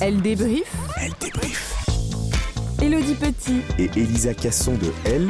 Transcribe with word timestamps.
Elle 0.00 0.22
débrief. 0.22 0.76
Elle 1.00 1.12
débrief. 1.20 1.74
Elodie 2.80 3.14
Petit 3.14 3.60
Et 3.78 3.90
Elisa 3.96 4.32
Casson 4.32 4.74
de 4.74 4.92
Elle, 5.04 5.26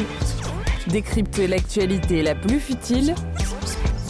décrypte 0.89 1.39
l'actualité 1.39 2.23
la 2.23 2.35
plus 2.35 2.61
futile 2.61 3.15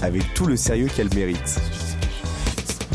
avec 0.02 0.22
tout 0.34 0.46
le 0.46 0.56
sérieux 0.56 0.88
qu'elle 0.94 1.12
mérite. 1.14 1.60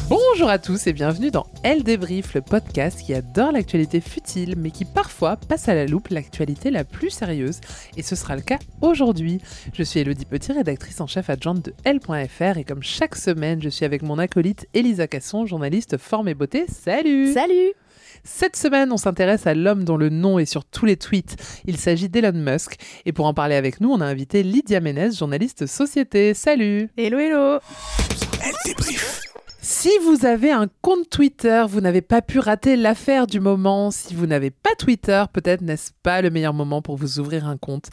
Bonjour 0.10 0.50
à 0.50 0.60
tous 0.60 0.88
et 0.88 0.94
bienvenue 0.94 1.32
dans 1.32 1.46
Elle 1.64 1.84
débrief, 1.84 2.34
le 2.34 2.42
podcast 2.42 3.00
qui 3.02 3.14
adore 3.14 3.54
l'actualité 3.54 4.02
futile 4.02 4.56
mais 4.58 4.70
qui 4.70 4.84
parfois 4.84 5.38
passe 5.38 5.70
à 5.70 5.76
la 5.76 5.86
loupe 5.86 6.10
l'actualité 6.10 6.72
la 6.72 6.84
plus 6.84 7.10
sérieuse 7.10 7.62
et 7.96 8.04
ce 8.04 8.16
sera 8.16 8.36
le 8.36 8.42
cas 8.42 8.60
aujourd'hui. 8.82 9.40
Je 9.74 9.82
suis 9.82 10.02
Elodie 10.02 10.26
Petit, 10.26 10.52
rédactrice 10.52 11.00
en 11.00 11.08
chef 11.08 11.30
adjointe 11.30 11.64
de 11.64 11.74
Elle.fr 11.86 12.58
et 12.58 12.66
comme 12.66 12.84
chaque 12.84 13.16
semaine 13.16 13.62
je 13.62 13.70
suis 13.70 13.86
avec 13.86 14.02
mon 14.02 14.20
acolyte 14.20 14.68
Elisa 14.74 15.08
Casson, 15.08 15.46
journaliste 15.46 15.98
forme 15.98 16.28
et 16.28 16.34
beauté. 16.34 16.66
Salut 16.68 17.34
Salut 17.34 17.72
Cette 18.26 18.58
semaine, 18.58 18.92
on 18.92 18.98
s'intéresse 18.98 19.48
à 19.48 19.54
l'homme 19.54 19.86
dont 19.86 19.98
le 19.98 20.10
nom 20.10 20.38
est 20.38 20.46
sur 20.46 20.66
tous 20.66 20.86
les 20.86 20.98
tweets. 20.98 21.38
Il 21.66 21.78
s'agit 21.78 22.10
d'Elon 22.10 22.34
Musk. 22.34 22.76
Et 23.06 23.14
pour 23.14 23.26
en 23.26 23.34
parler 23.34 23.56
avec 23.56 23.80
nous, 23.80 23.90
on 23.90 24.02
a 24.02 24.06
invité 24.06 24.44
Lydia 24.44 24.82
Ménez, 24.82 25.12
journaliste 25.12 25.66
société. 25.66 26.34
Salut 26.34 26.90
Hello 26.98 27.20
hello 27.20 27.60
Elle 28.44 28.54
débrief. 28.66 29.23
Si 29.66 29.88
vous 30.04 30.26
avez 30.26 30.52
un 30.52 30.68
compte 30.82 31.10
Twitter, 31.10 31.64
vous 31.70 31.80
n'avez 31.80 32.02
pas 32.02 32.22
pu 32.22 32.40
rater 32.40 32.76
l'affaire 32.76 33.28
du 33.28 33.40
moment. 33.40 33.92
Si 33.92 34.14
vous 34.14 34.28
n'avez 34.28 34.52
pas 34.52 34.76
Twitter, 34.78 35.24
peut-être 35.32 35.62
n'est-ce 35.62 35.92
pas 36.04 36.22
le 36.22 36.30
meilleur 36.30 36.54
moment 36.54 36.82
pour 36.82 36.98
vous 36.98 37.18
ouvrir 37.18 37.48
un 37.48 37.56
compte? 37.56 37.86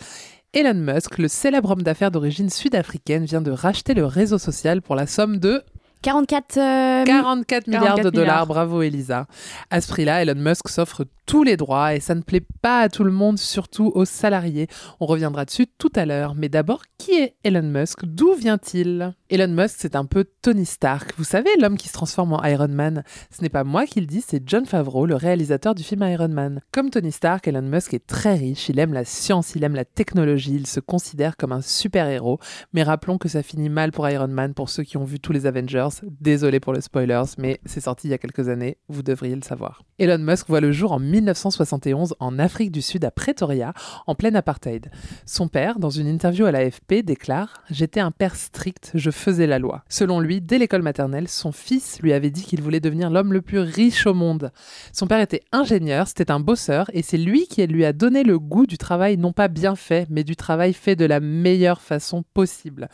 Elon 0.53 0.75
Musk, 0.75 1.19
le 1.19 1.29
célèbre 1.29 1.71
homme 1.71 1.83
d'affaires 1.83 2.11
d'origine 2.11 2.51
sud-africaine, 2.51 3.25
vient 3.25 3.41
de 3.41 3.53
racheter 3.53 3.95
le 3.95 4.05
réseau 4.05 4.37
social 4.37 4.83
pour 4.83 4.97
la 4.97 5.07
somme 5.07 5.39
de 5.39 5.63
44 6.03 6.59
euh, 6.59 7.05
44 7.05 7.69
milliards 7.69 7.83
44 7.85 8.05
de 8.05 8.11
dollars. 8.11 8.25
milliards. 8.27 8.47
Bravo 8.49 8.83
Elisa. 8.83 9.29
À 9.71 9.81
ce 9.81 9.87
prix-là, 9.87 10.23
Elon 10.23 10.41
Musk 10.41 10.69
s'offre 10.69 11.05
tous 11.25 11.45
les 11.45 11.57
droits 11.57 11.95
et 11.95 12.01
ça 12.01 12.17
ne 12.17 12.23
plaît 12.23 12.45
pas 12.63 12.81
à 12.81 12.89
tout 12.89 13.05
le 13.05 13.13
monde, 13.13 13.39
surtout 13.39 13.93
aux 13.95 14.05
salariés. 14.05 14.67
On 14.99 15.07
reviendra 15.07 15.45
dessus 15.45 15.69
tout 15.79 15.93
à 15.95 16.05
l'heure. 16.05 16.35
Mais 16.35 16.49
d'abord, 16.49 16.83
qui 16.99 17.13
est 17.13 17.37
Elon 17.45 17.63
Musk? 17.63 18.05
D'où 18.05 18.35
vient-il? 18.35 19.15
Elon 19.33 19.47
Musk, 19.47 19.77
c'est 19.79 19.95
un 19.95 20.07
peu 20.07 20.25
Tony 20.43 20.67
Stark. 20.67 21.15
Vous 21.17 21.23
savez, 21.23 21.51
l'homme 21.61 21.77
qui 21.77 21.87
se 21.87 21.93
transforme 21.93 22.33
en 22.33 22.43
Iron 22.43 22.67
Man. 22.67 23.05
Ce 23.31 23.43
n'est 23.43 23.49
pas 23.49 23.63
moi 23.63 23.87
qui 23.87 24.01
le 24.01 24.07
dis, 24.07 24.25
c'est 24.27 24.43
John 24.45 24.67
Favreau, 24.67 25.07
le 25.07 25.15
réalisateur 25.15 25.77
du 25.77 25.85
film 25.85 26.03
Iron 26.03 26.31
Man. 26.31 26.63
Comme 26.73 26.91
Tony 26.91 27.13
Stark, 27.13 27.47
Elon 27.47 27.63
Musk 27.63 27.95
est 27.95 28.05
très 28.05 28.35
riche, 28.35 28.69
il 28.69 28.81
aime 28.81 28.93
la 28.93 29.05
science, 29.05 29.55
il 29.55 29.63
aime 29.63 29.77
la 29.77 29.85
technologie, 29.85 30.57
il 30.57 30.67
se 30.67 30.81
considère 30.81 31.37
comme 31.37 31.53
un 31.53 31.61
super-héros. 31.61 32.41
Mais 32.73 32.83
rappelons 32.83 33.19
que 33.19 33.29
ça 33.29 33.45
finit 33.45 33.69
mal 33.69 33.93
pour 33.93 34.09
Iron 34.09 34.27
Man 34.27 34.53
pour 34.53 34.69
ceux 34.69 34.83
qui 34.83 34.97
ont 34.97 35.05
vu 35.05 35.21
tous 35.21 35.33
les 35.33 35.47
Avengers. 35.47 35.91
Désolé 36.21 36.59
pour 36.59 36.73
le 36.73 36.81
spoilers, 36.81 37.23
mais 37.39 37.61
c'est 37.65 37.83
sorti 37.83 38.09
il 38.09 38.11
y 38.11 38.15
a 38.15 38.19
quelques 38.19 38.49
années, 38.49 38.79
vous 38.89 39.05
devriez 39.05 39.37
le 39.37 39.43
savoir. 39.43 39.85
Elon 40.01 40.19
Musk 40.19 40.49
voit 40.49 40.61
le 40.61 40.73
jour 40.73 40.91
en 40.91 40.99
1971 40.99 42.17
en 42.19 42.41
Afrique 42.41 42.73
du 42.73 42.83
Sud 42.83 43.05
à 43.05 43.13
Pretoria, 43.13 43.75
en 44.09 44.17
plein 44.17 44.35
apartheid. 44.35 44.91
Son 45.25 45.47
père, 45.47 45.79
dans 45.79 45.91
une 45.91 46.09
interview 46.09 46.47
à 46.47 46.51
l'AFP, 46.51 47.05
déclare 47.05 47.63
J'étais 47.71 48.01
un 48.01 48.11
père 48.11 48.35
strict, 48.35 48.91
je 48.95 49.11
faisais 49.21 49.47
la 49.47 49.59
loi. 49.59 49.85
Selon 49.89 50.21
lui, 50.21 50.41
dès 50.41 50.59
l'école 50.59 50.83
maternelle, 50.83 51.29
son 51.29 51.53
fils 51.53 52.01
lui 52.03 52.13
avait 52.13 52.31
dit 52.31 52.43
qu'il 52.43 52.63
voulait 52.63 52.81
devenir 52.81 53.11
l'homme 53.11 53.33
le 53.33 53.43
plus 53.43 53.61
riche 53.61 54.07
au 54.07 54.15
monde. 54.15 54.51
Son 54.93 55.07
père 55.07 55.21
était 55.21 55.43
ingénieur, 55.53 56.09
c'était 56.09 56.31
un 56.31 56.41
bosseur, 56.41 56.91
et 56.93 57.03
c'est 57.03 57.19
lui 57.19 57.47
qui 57.47 57.65
lui 57.67 57.85
a 57.85 57.93
donné 57.93 58.23
le 58.23 58.39
goût 58.39 58.67
du 58.67 58.79
travail 58.79 59.17
non 59.17 59.33
pas 59.33 59.49
bien 59.49 59.77
fait, 59.77 60.07
mais 60.11 60.25
du 60.25 60.37
travail 60.37 60.73
fait 60.73 60.97
de 60.97 61.05
la 61.05 61.21
meilleure 61.21 61.81
façon 61.81 62.25
possible. 62.35 62.89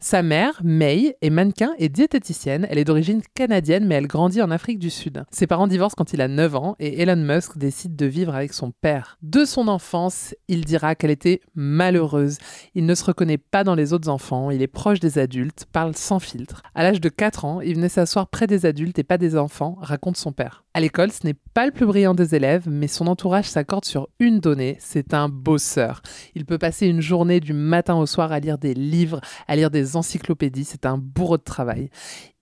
Sa 0.00 0.22
mère, 0.22 0.60
May, 0.62 1.16
est 1.22 1.30
mannequin 1.30 1.72
et 1.78 1.88
diététicienne. 1.88 2.66
Elle 2.70 2.78
est 2.78 2.84
d'origine 2.84 3.22
canadienne, 3.34 3.86
mais 3.86 3.94
elle 3.94 4.06
grandit 4.06 4.42
en 4.42 4.50
Afrique 4.50 4.78
du 4.78 4.90
Sud. 4.90 5.24
Ses 5.30 5.46
parents 5.46 5.66
divorcent 5.66 5.94
quand 5.96 6.12
il 6.12 6.20
a 6.20 6.28
9 6.28 6.54
ans 6.56 6.76
et 6.78 7.00
Elon 7.00 7.16
Musk 7.16 7.58
décide 7.58 7.96
de 7.96 8.06
vivre 8.06 8.34
avec 8.34 8.52
son 8.52 8.70
père. 8.70 9.18
De 9.22 9.44
son 9.44 9.68
enfance, 9.68 10.34
il 10.48 10.64
dira 10.64 10.94
qu'elle 10.94 11.10
était 11.10 11.40
malheureuse. 11.54 12.38
Il 12.74 12.86
ne 12.86 12.94
se 12.94 13.04
reconnaît 13.04 13.38
pas 13.38 13.64
dans 13.64 13.74
les 13.74 13.92
autres 13.92 14.08
enfants, 14.08 14.50
il 14.50 14.62
est 14.62 14.66
proche 14.66 15.00
des 15.00 15.18
adultes, 15.18 15.63
parle 15.66 15.94
sans 15.94 16.18
filtre. 16.18 16.62
À 16.74 16.82
l'âge 16.82 17.00
de 17.00 17.08
4 17.08 17.44
ans, 17.44 17.60
il 17.60 17.74
venait 17.74 17.88
s'asseoir 17.88 18.28
près 18.28 18.46
des 18.46 18.66
adultes 18.66 18.98
et 18.98 19.04
pas 19.04 19.18
des 19.18 19.36
enfants, 19.36 19.76
raconte 19.80 20.16
son 20.16 20.32
père. 20.32 20.64
À 20.74 20.80
l'école, 20.80 21.12
ce 21.12 21.26
n'est 21.26 21.36
pas 21.54 21.66
le 21.66 21.72
plus 21.72 21.86
brillant 21.86 22.14
des 22.14 22.34
élèves, 22.34 22.64
mais 22.68 22.88
son 22.88 23.06
entourage 23.06 23.48
s'accorde 23.48 23.84
sur 23.84 24.08
une 24.18 24.40
donnée, 24.40 24.76
c'est 24.80 25.14
un 25.14 25.28
bosseur. 25.28 26.02
Il 26.34 26.44
peut 26.44 26.58
passer 26.58 26.86
une 26.86 27.00
journée 27.00 27.40
du 27.40 27.52
matin 27.52 27.94
au 27.94 28.06
soir 28.06 28.32
à 28.32 28.40
lire 28.40 28.58
des 28.58 28.74
livres, 28.74 29.20
à 29.46 29.56
lire 29.56 29.70
des 29.70 29.96
encyclopédies, 29.96 30.64
c'est 30.64 30.86
un 30.86 30.98
bourreau 30.98 31.38
de 31.38 31.42
travail. 31.42 31.90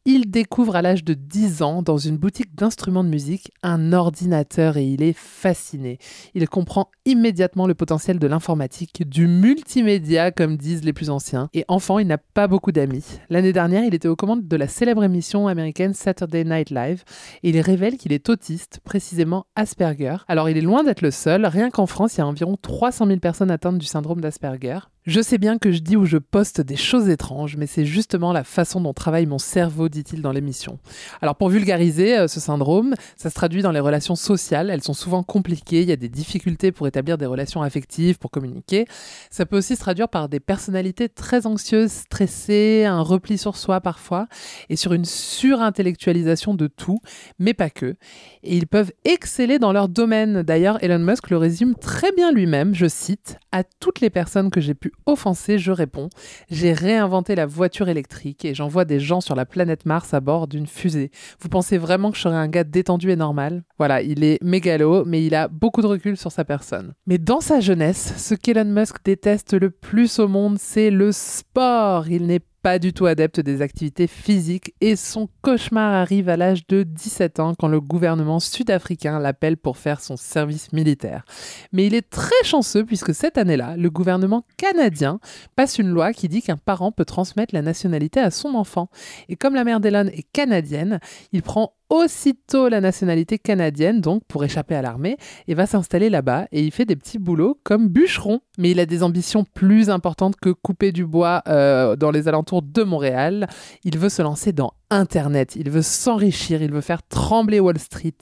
Il 0.04 0.32
découvre 0.32 0.74
à 0.74 0.82
l'âge 0.82 1.04
de 1.04 1.14
10 1.14 1.62
ans, 1.62 1.80
dans 1.80 1.96
une 1.96 2.16
boutique 2.16 2.56
d'instruments 2.56 3.04
de 3.04 3.08
musique, 3.08 3.52
un 3.62 3.92
ordinateur 3.92 4.76
et 4.76 4.84
il 4.84 5.00
est 5.00 5.16
fasciné. 5.16 5.98
Il 6.34 6.48
comprend 6.48 6.90
immédiatement 7.04 7.68
le 7.68 7.76
potentiel 7.76 8.18
de 8.18 8.26
l'informatique, 8.26 9.08
du 9.08 9.28
multimédia, 9.28 10.32
comme 10.32 10.56
disent 10.56 10.82
les 10.82 10.92
plus 10.92 11.08
anciens. 11.08 11.48
Et 11.54 11.64
enfant, 11.68 12.00
il 12.00 12.08
n'a 12.08 12.18
pas 12.18 12.48
beaucoup 12.48 12.72
d'amis. 12.72 13.04
L'année 13.30 13.52
dernière, 13.52 13.84
il 13.84 13.94
était 13.94 14.08
aux 14.08 14.16
commandes 14.16 14.48
de 14.48 14.56
la 14.56 14.66
célèbre 14.66 15.04
émission 15.04 15.46
américaine 15.46 15.94
Saturday 15.94 16.42
Night 16.42 16.70
Live 16.70 17.04
et 17.44 17.50
il 17.50 17.60
révèle 17.60 17.96
qu'il 17.96 18.12
est 18.12 18.28
autiste, 18.28 18.80
précisément 18.82 19.46
Asperger. 19.54 20.16
Alors, 20.26 20.50
il 20.50 20.58
est 20.58 20.62
loin 20.62 20.82
d'être 20.82 21.02
le 21.02 21.12
seul. 21.12 21.46
Rien 21.46 21.70
qu'en 21.70 21.86
France, 21.86 22.16
il 22.16 22.18
y 22.18 22.22
a 22.22 22.26
environ 22.26 22.56
300 22.60 23.06
000 23.06 23.20
personnes 23.20 23.52
atteintes 23.52 23.78
du 23.78 23.86
syndrome 23.86 24.20
d'Asperger. 24.20 24.80
Je 25.04 25.20
sais 25.20 25.38
bien 25.38 25.58
que 25.58 25.72
je 25.72 25.80
dis 25.80 25.96
ou 25.96 26.06
je 26.06 26.16
poste 26.16 26.60
des 26.60 26.76
choses 26.76 27.08
étranges, 27.08 27.56
mais 27.56 27.66
c'est 27.66 27.84
justement 27.84 28.32
la 28.32 28.44
façon 28.44 28.80
dont 28.80 28.92
travaille 28.92 29.26
mon 29.26 29.40
cerveau, 29.40 29.88
dit-il 29.88 30.22
dans 30.22 30.30
l'émission. 30.30 30.78
Alors 31.20 31.34
pour 31.34 31.48
vulgariser 31.48 32.16
euh, 32.16 32.28
ce 32.28 32.38
syndrome, 32.38 32.94
ça 33.16 33.28
se 33.28 33.34
traduit 33.34 33.62
dans 33.62 33.72
les 33.72 33.80
relations 33.80 34.14
sociales. 34.14 34.70
Elles 34.70 34.84
sont 34.84 34.94
souvent 34.94 35.24
compliquées, 35.24 35.82
il 35.82 35.88
y 35.88 35.92
a 35.92 35.96
des 35.96 36.08
difficultés 36.08 36.70
pour 36.70 36.86
établir 36.86 37.18
des 37.18 37.26
relations 37.26 37.62
affectives, 37.62 38.18
pour 38.18 38.30
communiquer. 38.30 38.86
Ça 39.28 39.44
peut 39.44 39.58
aussi 39.58 39.74
se 39.74 39.80
traduire 39.80 40.08
par 40.08 40.28
des 40.28 40.38
personnalités 40.38 41.08
très 41.08 41.48
anxieuses, 41.48 41.90
stressées, 41.90 42.84
un 42.84 43.00
repli 43.00 43.38
sur 43.38 43.56
soi 43.56 43.80
parfois, 43.80 44.28
et 44.68 44.76
sur 44.76 44.92
une 44.92 45.04
surintellectualisation 45.04 46.54
de 46.54 46.68
tout, 46.68 47.00
mais 47.40 47.54
pas 47.54 47.70
que. 47.70 47.96
Et 48.44 48.56
ils 48.56 48.68
peuvent 48.68 48.92
exceller 49.04 49.58
dans 49.58 49.72
leur 49.72 49.88
domaine. 49.88 50.42
D'ailleurs, 50.42 50.78
Elon 50.80 51.00
Musk 51.00 51.28
le 51.30 51.38
résume 51.38 51.74
très 51.74 52.12
bien 52.12 52.30
lui-même, 52.30 52.72
je 52.72 52.86
cite, 52.86 53.38
à 53.50 53.64
toutes 53.64 54.00
les 54.00 54.08
personnes 54.08 54.50
que 54.50 54.60
j'ai 54.60 54.74
pu 54.74 54.91
offensé, 55.06 55.58
je 55.58 55.72
réponds. 55.72 56.08
J'ai 56.50 56.72
réinventé 56.72 57.34
la 57.34 57.46
voiture 57.46 57.88
électrique 57.88 58.44
et 58.44 58.54
j'envoie 58.54 58.84
des 58.84 59.00
gens 59.00 59.20
sur 59.20 59.34
la 59.34 59.46
planète 59.46 59.86
Mars 59.86 60.14
à 60.14 60.20
bord 60.20 60.46
d'une 60.48 60.66
fusée. 60.66 61.10
Vous 61.40 61.48
pensez 61.48 61.78
vraiment 61.78 62.10
que 62.10 62.16
je 62.16 62.22
serais 62.22 62.36
un 62.36 62.48
gars 62.48 62.64
détendu 62.64 63.10
et 63.10 63.16
normal? 63.16 63.64
Voilà, 63.78 64.02
il 64.02 64.24
est 64.24 64.42
mégalo, 64.42 65.04
mais 65.04 65.24
il 65.24 65.34
a 65.34 65.48
beaucoup 65.48 65.82
de 65.82 65.86
recul 65.86 66.16
sur 66.16 66.32
sa 66.32 66.44
personne. 66.44 66.94
Mais 67.06 67.18
dans 67.18 67.40
sa 67.40 67.60
jeunesse, 67.60 68.14
ce 68.16 68.34
qu'Elon 68.34 68.64
Musk 68.64 68.96
déteste 69.04 69.54
le 69.54 69.70
plus 69.70 70.18
au 70.18 70.28
monde, 70.28 70.58
c'est 70.58 70.90
le 70.90 71.12
sport. 71.12 72.08
Il 72.08 72.26
n'est 72.26 72.40
pas 72.62 72.78
du 72.78 72.92
tout 72.92 73.06
adepte 73.06 73.40
des 73.40 73.60
activités 73.60 74.06
physiques 74.06 74.74
et 74.80 74.94
son 74.94 75.28
cauchemar 75.42 75.92
arrive 75.92 76.28
à 76.28 76.36
l'âge 76.36 76.66
de 76.68 76.84
17 76.84 77.40
ans 77.40 77.54
quand 77.58 77.68
le 77.68 77.80
gouvernement 77.80 78.38
sud-africain 78.38 79.18
l'appelle 79.18 79.56
pour 79.56 79.76
faire 79.76 80.00
son 80.00 80.16
service 80.16 80.72
militaire. 80.72 81.24
Mais 81.72 81.86
il 81.86 81.94
est 81.94 82.08
très 82.08 82.44
chanceux 82.44 82.84
puisque 82.84 83.14
cette 83.14 83.36
année-là, 83.36 83.76
le 83.76 83.90
gouvernement 83.90 84.44
canadien 84.56 85.18
passe 85.56 85.78
une 85.78 85.88
loi 85.88 86.12
qui 86.12 86.28
dit 86.28 86.40
qu'un 86.40 86.56
parent 86.56 86.92
peut 86.92 87.04
transmettre 87.04 87.54
la 87.54 87.62
nationalité 87.62 88.20
à 88.20 88.30
son 88.30 88.54
enfant. 88.54 88.88
Et 89.28 89.36
comme 89.36 89.54
la 89.54 89.64
mère 89.64 89.80
d'Elon 89.80 90.06
est 90.06 90.26
canadienne, 90.32 91.00
il 91.32 91.42
prend 91.42 91.74
aussitôt 91.92 92.70
la 92.70 92.80
nationalité 92.80 93.38
canadienne, 93.38 94.00
donc 94.00 94.22
pour 94.26 94.42
échapper 94.44 94.74
à 94.74 94.80
l'armée, 94.80 95.18
et 95.46 95.54
va 95.54 95.66
s'installer 95.66 96.08
là-bas. 96.08 96.46
Et 96.50 96.62
il 96.62 96.72
fait 96.72 96.86
des 96.86 96.96
petits 96.96 97.18
boulots 97.18 97.60
comme 97.64 97.88
bûcheron. 97.88 98.40
Mais 98.56 98.70
il 98.70 98.80
a 98.80 98.86
des 98.86 99.02
ambitions 99.02 99.44
plus 99.44 99.90
importantes 99.90 100.36
que 100.40 100.50
couper 100.50 100.90
du 100.90 101.04
bois 101.04 101.42
euh, 101.48 101.94
dans 101.96 102.10
les 102.10 102.28
alentours 102.28 102.62
de 102.62 102.82
Montréal. 102.82 103.46
Il 103.84 103.98
veut 103.98 104.08
se 104.08 104.22
lancer 104.22 104.52
dans 104.52 104.72
Internet, 104.90 105.54
il 105.56 105.70
veut 105.70 105.82
s'enrichir, 105.82 106.62
il 106.62 106.72
veut 106.72 106.80
faire 106.80 107.02
trembler 107.02 107.60
Wall 107.60 107.78
Street. 107.78 108.12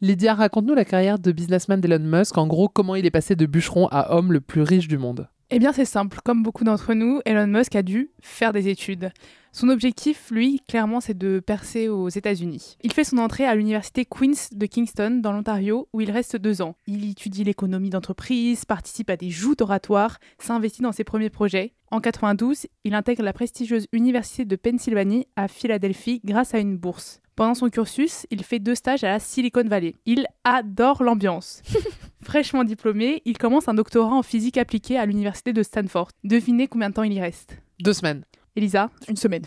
Lydia, 0.00 0.34
raconte-nous 0.34 0.74
la 0.74 0.84
carrière 0.84 1.18
de 1.18 1.32
businessman 1.32 1.80
d'Elon 1.80 2.00
Musk, 2.00 2.38
en 2.38 2.46
gros 2.46 2.68
comment 2.68 2.96
il 2.96 3.06
est 3.06 3.10
passé 3.10 3.36
de 3.36 3.46
bûcheron 3.46 3.88
à 3.90 4.16
homme 4.16 4.32
le 4.32 4.40
plus 4.40 4.62
riche 4.62 4.88
du 4.88 4.98
monde. 4.98 5.28
Eh 5.50 5.60
bien, 5.60 5.72
c'est 5.72 5.84
simple. 5.84 6.18
Comme 6.24 6.42
beaucoup 6.42 6.64
d'entre 6.64 6.92
nous, 6.94 7.20
Elon 7.24 7.46
Musk 7.46 7.76
a 7.76 7.84
dû 7.84 8.10
faire 8.20 8.52
des 8.52 8.68
études. 8.68 9.12
Son 9.52 9.68
objectif, 9.68 10.30
lui, 10.32 10.60
clairement, 10.66 11.00
c'est 11.00 11.16
de 11.16 11.38
percer 11.38 11.88
aux 11.88 12.08
États-Unis. 12.08 12.76
Il 12.82 12.92
fait 12.92 13.04
son 13.04 13.18
entrée 13.18 13.46
à 13.46 13.54
l'université 13.54 14.04
Queen's 14.04 14.52
de 14.52 14.66
Kingston, 14.66 15.20
dans 15.22 15.30
l'Ontario, 15.30 15.88
où 15.92 16.00
il 16.00 16.10
reste 16.10 16.36
deux 16.36 16.62
ans. 16.62 16.74
Il 16.88 17.08
étudie 17.08 17.44
l'économie 17.44 17.90
d'entreprise, 17.90 18.64
participe 18.64 19.08
à 19.08 19.16
des 19.16 19.30
joutes 19.30 19.62
oratoires, 19.62 20.18
s'investit 20.40 20.82
dans 20.82 20.90
ses 20.90 21.04
premiers 21.04 21.30
projets. 21.30 21.74
En 21.92 22.00
92, 22.00 22.66
il 22.82 22.94
intègre 22.94 23.22
la 23.22 23.32
prestigieuse 23.32 23.86
Université 23.92 24.44
de 24.44 24.56
Pennsylvanie 24.56 25.28
à 25.36 25.46
Philadelphie 25.46 26.20
grâce 26.24 26.54
à 26.54 26.58
une 26.58 26.76
bourse. 26.76 27.20
Pendant 27.36 27.54
son 27.54 27.68
cursus, 27.68 28.26
il 28.30 28.42
fait 28.42 28.58
deux 28.58 28.74
stages 28.74 29.04
à 29.04 29.08
la 29.08 29.18
Silicon 29.18 29.62
Valley. 29.64 29.94
Il 30.06 30.26
adore 30.44 31.02
l'ambiance. 31.02 31.60
Fraîchement 32.22 32.64
diplômé, 32.64 33.20
il 33.26 33.36
commence 33.36 33.68
un 33.68 33.74
doctorat 33.74 34.14
en 34.14 34.22
physique 34.22 34.56
appliquée 34.56 34.96
à 34.98 35.04
l'université 35.04 35.52
de 35.52 35.62
Stanford. 35.62 36.08
Devinez 36.24 36.66
combien 36.66 36.88
de 36.88 36.94
temps 36.94 37.02
il 37.02 37.12
y 37.12 37.20
reste? 37.20 37.58
Deux 37.78 37.92
semaines. 37.92 38.24
Elisa? 38.56 38.88
Une 39.06 39.16
semaine. 39.16 39.44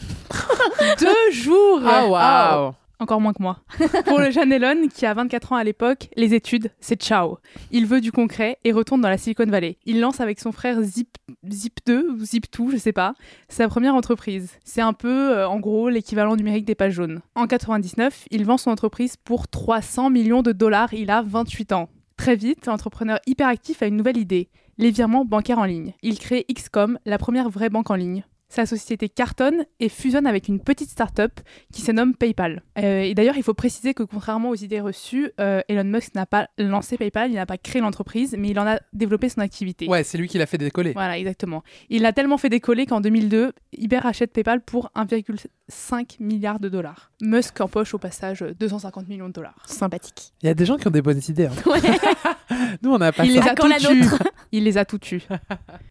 Deux 0.99 1.31
jours 1.31 1.81
Ah, 1.83 2.07
waouh 2.07 2.73
Encore 3.01 3.21
moins 3.21 3.31
que 3.31 3.41
moi. 3.41 3.61
Pour 4.05 4.19
le 4.19 4.29
jeune 4.29 4.51
Elon, 4.51 4.89
qui 4.93 5.05
a 5.05 5.13
24 5.13 5.53
ans 5.53 5.55
à 5.55 5.63
l'époque, 5.63 6.09
les 6.17 6.33
études, 6.33 6.71
c'est 6.81 7.01
ciao. 7.01 7.37
Il 7.71 7.85
veut 7.85 8.01
du 8.01 8.11
concret 8.11 8.57
et 8.65 8.73
retourne 8.73 8.99
dans 8.99 9.07
la 9.09 9.17
Silicon 9.17 9.45
Valley. 9.45 9.77
Il 9.85 10.01
lance 10.01 10.19
avec 10.19 10.39
son 10.41 10.51
frère 10.51 10.81
Zip, 10.81 11.17
Zip2 11.47 12.07
ou 12.09 12.23
Zip2, 12.23 12.71
je 12.71 12.77
sais 12.77 12.91
pas, 12.91 13.13
sa 13.47 13.69
première 13.69 13.95
entreprise. 13.95 14.51
C'est 14.65 14.81
un 14.81 14.91
peu, 14.91 15.31
euh, 15.31 15.47
en 15.47 15.59
gros, 15.59 15.87
l'équivalent 15.87 16.35
numérique 16.35 16.65
des 16.65 16.75
pages 16.75 16.93
jaunes. 16.93 17.21
En 17.35 17.47
99, 17.47 18.25
il 18.31 18.43
vend 18.43 18.57
son 18.57 18.71
entreprise 18.71 19.15
pour 19.15 19.47
300 19.47 20.09
millions 20.09 20.41
de 20.41 20.51
dollars. 20.51 20.93
Il 20.93 21.09
a 21.09 21.21
28 21.21 21.71
ans. 21.71 21.89
Très 22.17 22.35
vite, 22.35 22.65
l'entrepreneur 22.65 23.19
hyperactif 23.27 23.81
a 23.81 23.87
une 23.87 23.95
nouvelle 23.95 24.17
idée, 24.17 24.49
les 24.77 24.91
virements 24.91 25.23
bancaires 25.23 25.59
en 25.59 25.63
ligne. 25.63 25.93
Il 26.01 26.19
crée 26.19 26.45
XCOM, 26.53 26.99
la 27.05 27.17
première 27.17 27.49
vraie 27.49 27.69
banque 27.69 27.91
en 27.91 27.95
ligne. 27.95 28.25
Sa 28.49 28.65
société 28.65 29.09
cartonne 29.09 29.65
et 29.79 29.89
fusionne 29.89 30.25
avec 30.25 30.47
une 30.47 30.59
petite 30.59 30.89
start-up 30.89 31.39
qui 31.71 31.81
se 31.81 31.91
nomme 31.91 32.15
PayPal. 32.15 32.63
Euh, 32.79 33.01
et 33.01 33.13
d'ailleurs, 33.13 33.37
il 33.37 33.43
faut 33.43 33.53
préciser 33.53 33.93
que 33.93 34.01
contrairement 34.03 34.49
aux 34.49 34.55
idées 34.55 34.81
reçues, 34.81 35.31
euh, 35.39 35.61
Elon 35.69 35.83
Musk 35.83 36.15
n'a 36.15 36.25
pas 36.25 36.47
lancé 36.57 36.97
PayPal, 36.97 37.29
il 37.29 37.35
n'a 37.35 37.45
pas 37.45 37.57
créé 37.59 37.79
l'entreprise, 37.81 38.35
mais 38.37 38.49
il 38.49 38.59
en 38.59 38.65
a 38.67 38.79
développé 38.91 39.29
son 39.29 39.41
activité. 39.41 39.87
Ouais, 39.87 40.03
c'est 40.03 40.17
lui 40.17 40.27
qui 40.27 40.39
l'a 40.39 40.47
fait 40.47 40.57
décoller. 40.57 40.93
Voilà, 40.93 41.17
exactement. 41.19 41.63
Il 41.89 42.01
l'a 42.01 42.11
tellement 42.11 42.37
fait 42.39 42.49
décoller 42.49 42.87
qu'en 42.87 43.01
2002, 43.01 43.53
Uber 43.77 43.99
achète 44.03 44.33
PayPal 44.33 44.61
pour 44.61 44.89
1,5 44.95 46.15
milliard 46.19 46.59
de 46.59 46.69
dollars. 46.69 47.11
Musk 47.21 47.61
empoche 47.61 47.93
au 47.93 47.99
passage 47.99 48.43
250 48.59 49.07
millions 49.07 49.27
de 49.27 49.33
dollars. 49.33 49.63
Sympathique. 49.67 50.33
Il 50.41 50.47
y 50.47 50.49
a 50.49 50.53
des 50.55 50.65
gens 50.65 50.77
qui 50.77 50.87
ont 50.87 50.91
des 50.91 51.01
bonnes 51.03 51.21
idées. 51.27 51.47
hein. 51.47 52.35
Nous, 52.81 52.91
on 52.91 52.97
n'a 52.97 53.11
pas 53.11 53.25
Il 53.25 53.33
ça. 53.35 53.41
les 53.41 53.47
a 53.47 53.55
quand 53.55 53.63
tout 53.67 53.69
la 53.69 53.93
nôtre 53.95 54.23
Il 54.51 54.63
les 54.63 54.77
a 54.77 54.85
tout 54.85 54.97
tues. 54.97 55.21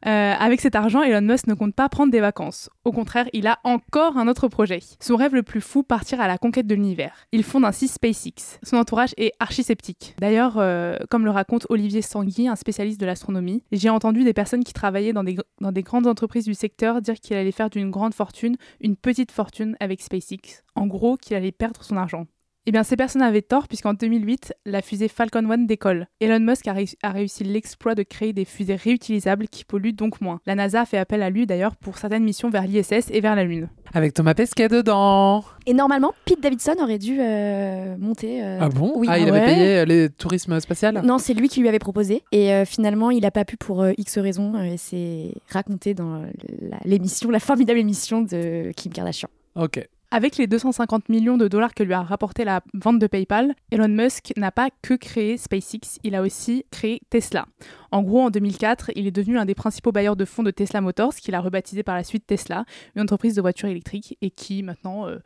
Euh, 0.06 0.34
avec 0.38 0.60
cet 0.60 0.74
argent, 0.74 1.02
Elon 1.02 1.20
Musk 1.22 1.46
ne 1.46 1.54
compte 1.54 1.74
pas 1.74 1.88
prendre 1.88 2.10
des 2.10 2.20
vacances. 2.20 2.47
Au 2.84 2.92
contraire, 2.92 3.28
il 3.32 3.46
a 3.46 3.58
encore 3.64 4.16
un 4.16 4.28
autre 4.28 4.48
projet. 4.48 4.80
Son 5.00 5.16
rêve 5.16 5.34
le 5.34 5.42
plus 5.42 5.60
fou, 5.60 5.82
partir 5.82 6.20
à 6.20 6.28
la 6.28 6.38
conquête 6.38 6.66
de 6.66 6.74
l'univers. 6.74 7.26
Il 7.32 7.42
fonde 7.42 7.64
ainsi 7.64 7.88
SpaceX. 7.88 8.58
Son 8.62 8.76
entourage 8.76 9.14
est 9.16 9.32
archi 9.40 9.62
sceptique. 9.62 10.14
D'ailleurs, 10.18 10.58
euh, 10.58 10.96
comme 11.10 11.24
le 11.24 11.30
raconte 11.30 11.66
Olivier 11.68 12.02
Sangui, 12.02 12.48
un 12.48 12.56
spécialiste 12.56 13.00
de 13.00 13.06
l'astronomie, 13.06 13.62
j'ai 13.72 13.90
entendu 13.90 14.24
des 14.24 14.32
personnes 14.32 14.64
qui 14.64 14.72
travaillaient 14.72 15.12
dans 15.12 15.24
des 15.72 15.82
grandes 15.82 16.06
entreprises 16.06 16.44
du 16.44 16.54
secteur 16.54 17.00
dire 17.02 17.20
qu'il 17.20 17.36
allait 17.36 17.52
faire 17.52 17.70
d'une 17.70 17.90
grande 17.90 18.14
fortune 18.14 18.56
une 18.80 18.96
petite 18.96 19.32
fortune 19.32 19.76
avec 19.80 20.00
SpaceX. 20.00 20.62
En 20.74 20.86
gros, 20.86 21.16
qu'il 21.16 21.36
allait 21.36 21.52
perdre 21.52 21.82
son 21.82 21.96
argent. 21.96 22.26
Eh 22.68 22.70
bien, 22.70 22.82
ces 22.82 22.96
personnes 22.96 23.22
avaient 23.22 23.40
tort 23.40 23.66
puisqu'en 23.66 23.94
2008, 23.94 24.52
la 24.66 24.82
fusée 24.82 25.08
Falcon 25.08 25.48
1 25.50 25.56
décolle. 25.64 26.06
Elon 26.20 26.38
Musk 26.40 26.68
a, 26.68 26.74
réussi- 26.74 26.98
a 27.02 27.12
réussi 27.12 27.42
l'exploit 27.42 27.94
de 27.94 28.02
créer 28.02 28.34
des 28.34 28.44
fusées 28.44 28.74
réutilisables 28.74 29.48
qui 29.48 29.64
polluent 29.64 29.94
donc 29.94 30.20
moins. 30.20 30.40
La 30.44 30.54
NASA 30.54 30.82
a 30.82 30.84
fait 30.84 30.98
appel 30.98 31.22
à 31.22 31.30
lui 31.30 31.46
d'ailleurs 31.46 31.76
pour 31.76 31.96
certaines 31.96 32.24
missions 32.24 32.50
vers 32.50 32.64
l'ISS 32.66 33.10
et 33.10 33.22
vers 33.22 33.34
la 33.36 33.44
Lune. 33.44 33.70
Avec 33.94 34.12
Thomas 34.12 34.34
Pesquet 34.34 34.68
dedans. 34.68 35.44
Et 35.64 35.72
normalement, 35.72 36.12
Pete 36.26 36.42
Davidson 36.42 36.74
aurait 36.82 36.98
dû 36.98 37.16
euh, 37.22 37.96
monter. 37.96 38.44
euh, 38.44 38.58
Ah 38.60 38.68
bon? 38.68 38.92
oui. 38.96 39.06
Ah, 39.10 39.18
il 39.18 39.24
Ah 39.24 39.28
avait 39.34 39.40
ouais. 39.40 39.46
payé 39.46 39.76
euh, 39.78 39.84
les 39.86 40.10
tourismes 40.10 40.60
spatial? 40.60 41.00
Non, 41.02 41.16
c'est 41.16 41.32
lui 41.32 41.48
qui 41.48 41.60
lui 41.62 41.70
avait 41.70 41.78
proposé. 41.78 42.22
Et 42.32 42.52
euh, 42.52 42.66
finalement, 42.66 43.10
il 43.10 43.22
n'a 43.22 43.30
pas 43.30 43.46
pu 43.46 43.56
pour 43.56 43.80
euh, 43.80 43.92
X 43.96 44.18
raisons. 44.18 44.54
euh, 44.56 44.74
et 44.74 44.76
c'est 44.76 45.32
raconté 45.48 45.94
dans 45.94 46.20
la- 46.60 46.80
l'émission, 46.84 47.30
la 47.30 47.40
formidable 47.40 47.78
émission 47.78 48.20
de 48.20 48.72
Kim 48.76 48.92
Kardashian. 48.92 49.30
Ok. 49.56 49.88
Avec 50.10 50.38
les 50.38 50.46
250 50.46 51.10
millions 51.10 51.36
de 51.36 51.48
dollars 51.48 51.74
que 51.74 51.82
lui 51.82 51.92
a 51.92 52.02
rapporté 52.02 52.44
la 52.44 52.62
vente 52.72 52.98
de 52.98 53.06
PayPal, 53.06 53.54
Elon 53.70 53.88
Musk 53.88 54.32
n'a 54.38 54.50
pas 54.50 54.70
que 54.80 54.94
créé 54.94 55.36
SpaceX, 55.36 55.98
il 56.02 56.14
a 56.14 56.22
aussi 56.22 56.64
créé 56.70 57.02
Tesla. 57.10 57.44
En 57.90 58.02
gros, 58.02 58.22
en 58.22 58.30
2004, 58.30 58.90
il 58.96 59.06
est 59.06 59.10
devenu 59.10 59.34
l'un 59.34 59.44
des 59.44 59.54
principaux 59.54 59.92
bailleurs 59.92 60.16
de 60.16 60.24
fonds 60.24 60.42
de 60.42 60.50
Tesla 60.50 60.80
Motors, 60.80 61.14
qu'il 61.16 61.34
a 61.34 61.40
rebaptisé 61.40 61.82
par 61.82 61.94
la 61.94 62.04
suite 62.04 62.26
Tesla, 62.26 62.64
une 62.96 63.02
entreprise 63.02 63.34
de 63.34 63.42
voitures 63.42 63.68
électriques 63.68 64.16
et 64.22 64.30
qui 64.30 64.62
maintenant 64.62 65.06
euh, 65.06 65.18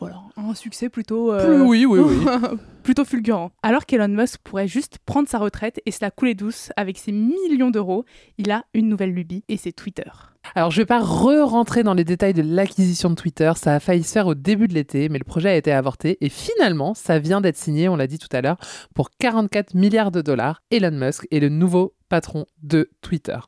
voilà, 0.00 0.20
a 0.36 0.40
un 0.40 0.54
succès 0.54 0.88
plutôt 0.88 1.32
euh, 1.32 1.60
Oui, 1.60 1.86
oui, 1.86 2.00
oui. 2.00 2.26
plutôt 2.84 3.04
fulgurant. 3.04 3.50
Alors 3.64 3.86
qu'Elon 3.86 4.08
Musk 4.08 4.40
pourrait 4.44 4.68
juste 4.68 4.98
prendre 5.04 5.28
sa 5.28 5.38
retraite 5.38 5.80
et 5.86 5.90
se 5.90 5.98
la 6.02 6.12
couler 6.12 6.34
douce 6.34 6.70
avec 6.76 6.98
ses 6.98 7.10
millions 7.10 7.70
d'euros, 7.70 8.04
il 8.38 8.52
a 8.52 8.64
une 8.74 8.88
nouvelle 8.88 9.12
lubie 9.12 9.42
et 9.48 9.56
c'est 9.56 9.72
Twitter. 9.72 10.10
Alors, 10.54 10.70
je 10.70 10.82
vais 10.82 10.86
pas 10.86 11.00
re-rentrer 11.00 11.82
dans 11.82 11.94
les 11.94 12.04
détails 12.04 12.34
de 12.34 12.42
l'acquisition 12.42 13.08
de 13.08 13.14
Twitter. 13.14 13.50
Ça 13.56 13.74
a 13.74 13.80
failli 13.80 14.02
se 14.02 14.12
faire 14.12 14.26
au 14.26 14.34
début 14.34 14.68
de 14.68 14.74
l'été, 14.74 15.08
mais 15.08 15.18
le 15.18 15.24
projet 15.24 15.48
a 15.48 15.56
été 15.56 15.72
avorté. 15.72 16.18
Et 16.20 16.28
finalement, 16.28 16.92
ça 16.92 17.18
vient 17.18 17.40
d'être 17.40 17.56
signé, 17.56 17.88
on 17.88 17.96
l'a 17.96 18.06
dit 18.06 18.18
tout 18.18 18.28
à 18.30 18.42
l'heure, 18.42 18.58
pour 18.94 19.10
44 19.10 19.74
milliards 19.74 20.10
de 20.10 20.20
dollars. 20.20 20.62
Elon 20.70 20.90
Musk 20.90 21.26
est 21.30 21.40
le 21.40 21.48
nouveau 21.48 21.94
patron 22.10 22.44
de 22.62 22.90
Twitter. 23.00 23.38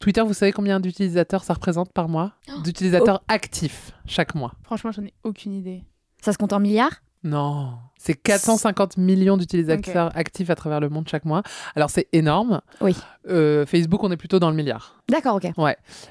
Twitter, 0.00 0.22
vous 0.22 0.32
savez 0.32 0.52
combien 0.52 0.80
d'utilisateurs 0.80 1.44
ça 1.44 1.52
représente 1.52 1.92
par 1.92 2.08
mois? 2.08 2.32
D'utilisateurs 2.64 3.22
actifs 3.28 3.92
chaque 4.06 4.34
mois. 4.34 4.54
Franchement, 4.62 4.92
j'en 4.92 5.04
ai 5.04 5.12
aucune 5.24 5.52
idée. 5.52 5.84
Ça 6.22 6.32
se 6.32 6.38
compte 6.38 6.54
en 6.54 6.60
milliards? 6.60 7.02
Non, 7.26 7.74
c'est 7.98 8.14
450 8.14 8.98
millions 8.98 9.36
d'utilisateurs 9.36 10.16
actifs 10.16 10.48
à 10.48 10.54
travers 10.54 10.78
le 10.78 10.88
monde 10.88 11.08
chaque 11.08 11.24
mois. 11.24 11.42
Alors 11.74 11.90
c'est 11.90 12.06
énorme. 12.12 12.60
Oui. 12.80 12.96
Euh, 13.28 13.66
Facebook, 13.66 14.04
on 14.04 14.12
est 14.12 14.16
plutôt 14.16 14.38
dans 14.38 14.48
le 14.48 14.54
milliard. 14.56 14.94
D'accord, 15.08 15.34
ok. 15.36 15.50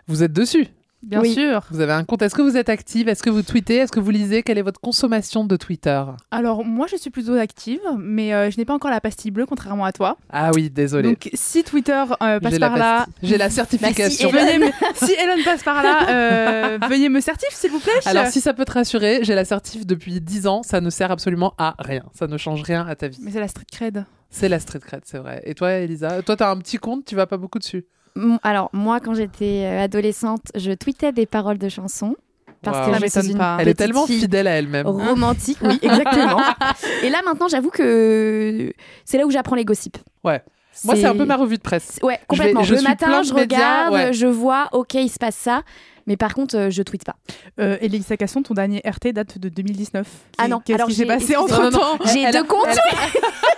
Vous 0.07 0.23
êtes 0.23 0.33
dessus 0.33 0.67
Bien 1.05 1.21
Oui. 1.21 1.33
sûr. 1.33 1.61
Vous 1.69 1.81
avez 1.81 1.91
un 1.93 2.03
compte. 2.03 2.23
Est-ce 2.23 2.33
que 2.33 2.41
vous 2.41 2.57
êtes 2.57 2.67
active? 2.69 3.07
Est-ce 3.07 3.21
que 3.21 3.29
vous 3.29 3.43
tweetez? 3.43 3.75
Est-ce 3.77 3.91
que 3.91 3.99
vous 3.99 4.09
lisez? 4.09 4.41
Quelle 4.41 4.57
est 4.57 4.63
votre 4.63 4.81
consommation 4.81 5.45
de 5.45 5.55
Twitter? 5.55 6.03
Alors, 6.31 6.65
moi, 6.65 6.87
je 6.89 6.95
suis 6.95 7.11
plutôt 7.11 7.33
active, 7.35 7.79
mais 7.99 8.33
euh, 8.33 8.49
je 8.49 8.57
n'ai 8.57 8.65
pas 8.65 8.73
encore 8.73 8.89
la 8.89 8.99
pastille 8.99 9.29
bleue, 9.29 9.45
contrairement 9.45 9.85
à 9.85 9.91
toi. 9.91 10.17
Ah 10.31 10.49
oui, 10.55 10.71
désolé. 10.71 11.09
Donc, 11.09 11.29
si 11.35 11.63
Twitter 11.63 12.03
euh, 12.23 12.39
passe 12.39 12.57
par 12.57 12.75
là. 12.77 13.05
J'ai 13.21 13.37
la 13.37 13.49
certification. 13.49 14.31
Si 14.95 15.11
Elon 15.13 15.43
passe 15.43 15.63
par 15.63 15.83
là, 15.83 16.09
euh, 16.09 16.79
veuillez 16.89 17.09
me 17.09 17.19
certif, 17.19 17.49
s'il 17.51 17.69
vous 17.71 17.79
plaît. 17.79 17.91
Alors, 18.05 18.27
si 18.27 18.41
ça 18.41 18.53
peut 18.53 18.65
te 18.65 18.71
rassurer, 18.71 19.19
j'ai 19.23 19.35
la 19.35 19.45
certif 19.45 19.85
depuis 19.85 20.19
10 20.21 20.47
ans. 20.47 20.63
Ça 20.63 20.81
ne 20.81 20.89
sert 20.89 21.11
absolument 21.11 21.53
à 21.57 21.75
rien. 21.79 22.03
Ça 22.13 22.27
ne 22.27 22.37
change 22.37 22.63
rien 22.63 22.85
à 22.87 22.95
ta 22.95 23.07
vie. 23.07 23.19
Mais 23.21 23.31
c'est 23.31 23.39
la 23.39 23.47
street 23.47 23.65
cred. 23.71 24.05
C'est 24.29 24.49
la 24.49 24.59
street 24.59 24.79
cred, 24.79 25.01
c'est 25.05 25.17
vrai. 25.19 25.41
Et 25.45 25.53
toi, 25.53 25.71
Elisa? 25.73 26.21
Toi, 26.23 26.35
t'as 26.35 26.49
un 26.51 26.57
petit 26.57 26.77
compte, 26.77 27.05
tu 27.05 27.15
vas 27.15 27.27
pas 27.27 27.37
beaucoup 27.37 27.59
dessus? 27.59 27.85
Alors, 28.43 28.69
moi, 28.73 28.99
quand 28.99 29.13
j'étais 29.13 29.65
euh, 29.65 29.83
adolescente, 29.83 30.41
je 30.55 30.71
tweetais 30.71 31.11
des 31.11 31.25
paroles 31.25 31.57
de 31.57 31.69
chansons. 31.69 32.15
Parce 32.61 32.87
Waouh. 32.87 32.99
que 32.99 33.09
Ça 33.09 33.19
je 33.19 33.25
suis 33.25 33.31
une 33.33 33.37
pas. 33.37 33.57
Elle 33.59 33.67
est 33.67 33.73
tellement 33.75 34.07
fidèle 34.07 34.47
à 34.47 34.51
elle-même. 34.51 34.87
romantique, 34.87 35.59
oui, 35.61 35.77
exactement. 35.81 36.41
Et 37.03 37.09
là, 37.09 37.21
maintenant, 37.23 37.47
j'avoue 37.47 37.69
que 37.69 38.73
c'est 39.03 39.17
là 39.17 39.25
où 39.25 39.31
j'apprends 39.31 39.55
les 39.55 39.65
gossips. 39.65 39.97
Ouais. 40.23 40.41
Moi, 40.83 40.95
c'est 40.95 41.05
un 41.05 41.15
peu 41.15 41.25
ma 41.25 41.37
revue 41.37 41.57
de 41.57 41.61
presse. 41.61 41.99
Ouais, 42.03 42.19
complètement. 42.27 42.63
je 42.63 42.75
le 42.75 42.81
matin, 42.81 43.23
je 43.23 43.33
médias, 43.33 43.85
regarde, 43.87 43.93
ouais. 43.93 44.13
je 44.13 44.27
vois, 44.27 44.67
ok, 44.73 44.93
il 44.95 45.09
se 45.09 45.17
passe 45.19 45.35
ça. 45.35 45.61
Mais 46.07 46.17
par 46.17 46.35
contre, 46.35 46.55
euh, 46.55 46.69
je 46.69 46.83
tweete 46.83 47.03
pas. 47.03 47.15
Euh, 47.59 47.77
Elisa 47.81 48.15
Casson, 48.17 48.43
ton 48.43 48.53
dernier 48.53 48.79
RT 48.85 49.11
date 49.13 49.39
de 49.39 49.49
2019. 49.49 50.07
Ah 50.37 50.47
non, 50.47 50.59
Qu'est-ce 50.59 50.83
qui 50.85 50.93
s'est 50.93 51.01
j'ai- 51.03 51.07
passé 51.07 51.35
entre 51.37 51.69
temps 51.71 51.97
J'ai 52.13 52.29
deux 52.31 52.43
comptes. 52.43 52.67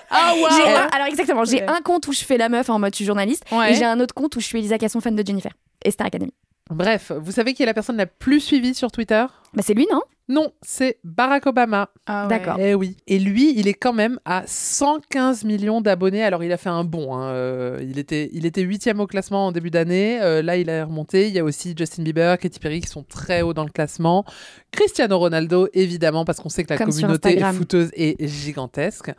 Ah, 0.09 0.31
un- 0.33 0.95
alors 0.95 1.07
exactement, 1.07 1.43
j'ai 1.43 1.61
un 1.67 1.81
compte 1.81 2.07
où 2.07 2.13
je 2.13 2.21
fais 2.23 2.37
la 2.37 2.47
meuf 2.47 2.69
en 2.69 2.79
mode 2.79 2.93
je 2.93 2.97
suis 2.97 3.05
journaliste 3.05 3.43
Ouais. 3.51 3.71
et 3.73 3.75
j'ai 3.75 3.83
un 3.83 3.99
autre 3.99 4.13
compte 4.13 4.35
où 4.37 4.39
je 4.39 4.45
suis 4.45 4.57
Elisa 4.57 4.77
Casson 4.77 5.01
fan 5.01 5.13
de 5.15 5.23
Jennifer 5.25 5.51
et 5.83 5.91
Star 5.91 6.07
Academy. 6.07 6.33
Bref, 6.69 7.11
vous 7.19 7.33
savez 7.33 7.53
qui 7.53 7.63
est 7.63 7.65
la 7.65 7.73
personne 7.73 7.97
la 7.97 8.05
plus 8.05 8.39
suivie 8.39 8.73
sur 8.73 8.89
Twitter? 8.89 9.25
Bah 9.53 9.61
c'est 9.65 9.73
lui 9.73 9.85
non? 9.91 10.01
Non, 10.29 10.51
c'est 10.61 10.99
Barack 11.05 11.45
Obama. 11.47 11.89
Ah 12.05 12.23
ouais. 12.23 12.29
D'accord. 12.29 12.57
Eh 12.59 12.75
oui. 12.75 12.97
Et 13.07 13.17
lui, 13.17 13.57
il 13.57 13.67
est 13.67 13.73
quand 13.73 13.93
même 13.93 14.19
à 14.25 14.43
115 14.45 15.45
millions 15.45 15.79
d'abonnés. 15.81 16.23
Alors, 16.23 16.43
il 16.43 16.51
a 16.51 16.57
fait 16.57 16.69
un 16.69 16.83
bond. 16.83 17.15
hein. 17.15 17.29
Euh, 17.31 17.79
il 17.81 17.97
était, 17.97 18.29
il 18.33 18.45
était 18.45 18.61
huitième 18.61 18.99
au 18.99 19.07
classement 19.07 19.47
en 19.47 19.51
début 19.53 19.71
d'année. 19.71 20.19
Euh, 20.21 20.41
là, 20.41 20.57
il 20.57 20.69
a 20.69 20.83
remonté. 20.85 21.27
Il 21.29 21.33
y 21.33 21.39
a 21.39 21.43
aussi 21.43 21.73
Justin 21.77 22.03
Bieber, 22.03 22.37
Katy 22.37 22.59
Perry 22.59 22.81
qui 22.81 22.87
sont 22.89 23.03
très 23.03 23.41
hauts 23.41 23.53
dans 23.53 23.63
le 23.63 23.69
classement. 23.71 24.25
Cristiano 24.71 25.17
Ronaldo, 25.17 25.69
évidemment, 25.73 26.25
parce 26.25 26.39
qu'on 26.39 26.49
sait 26.49 26.63
que 26.65 26.71
la 26.73 26.77
Comme 26.77 26.91
sur 26.91 27.01
communauté 27.03 27.29
Instagram. 27.29 27.55
fouteuse 27.55 27.89
est 27.93 28.27
gigantesque. 28.27 29.11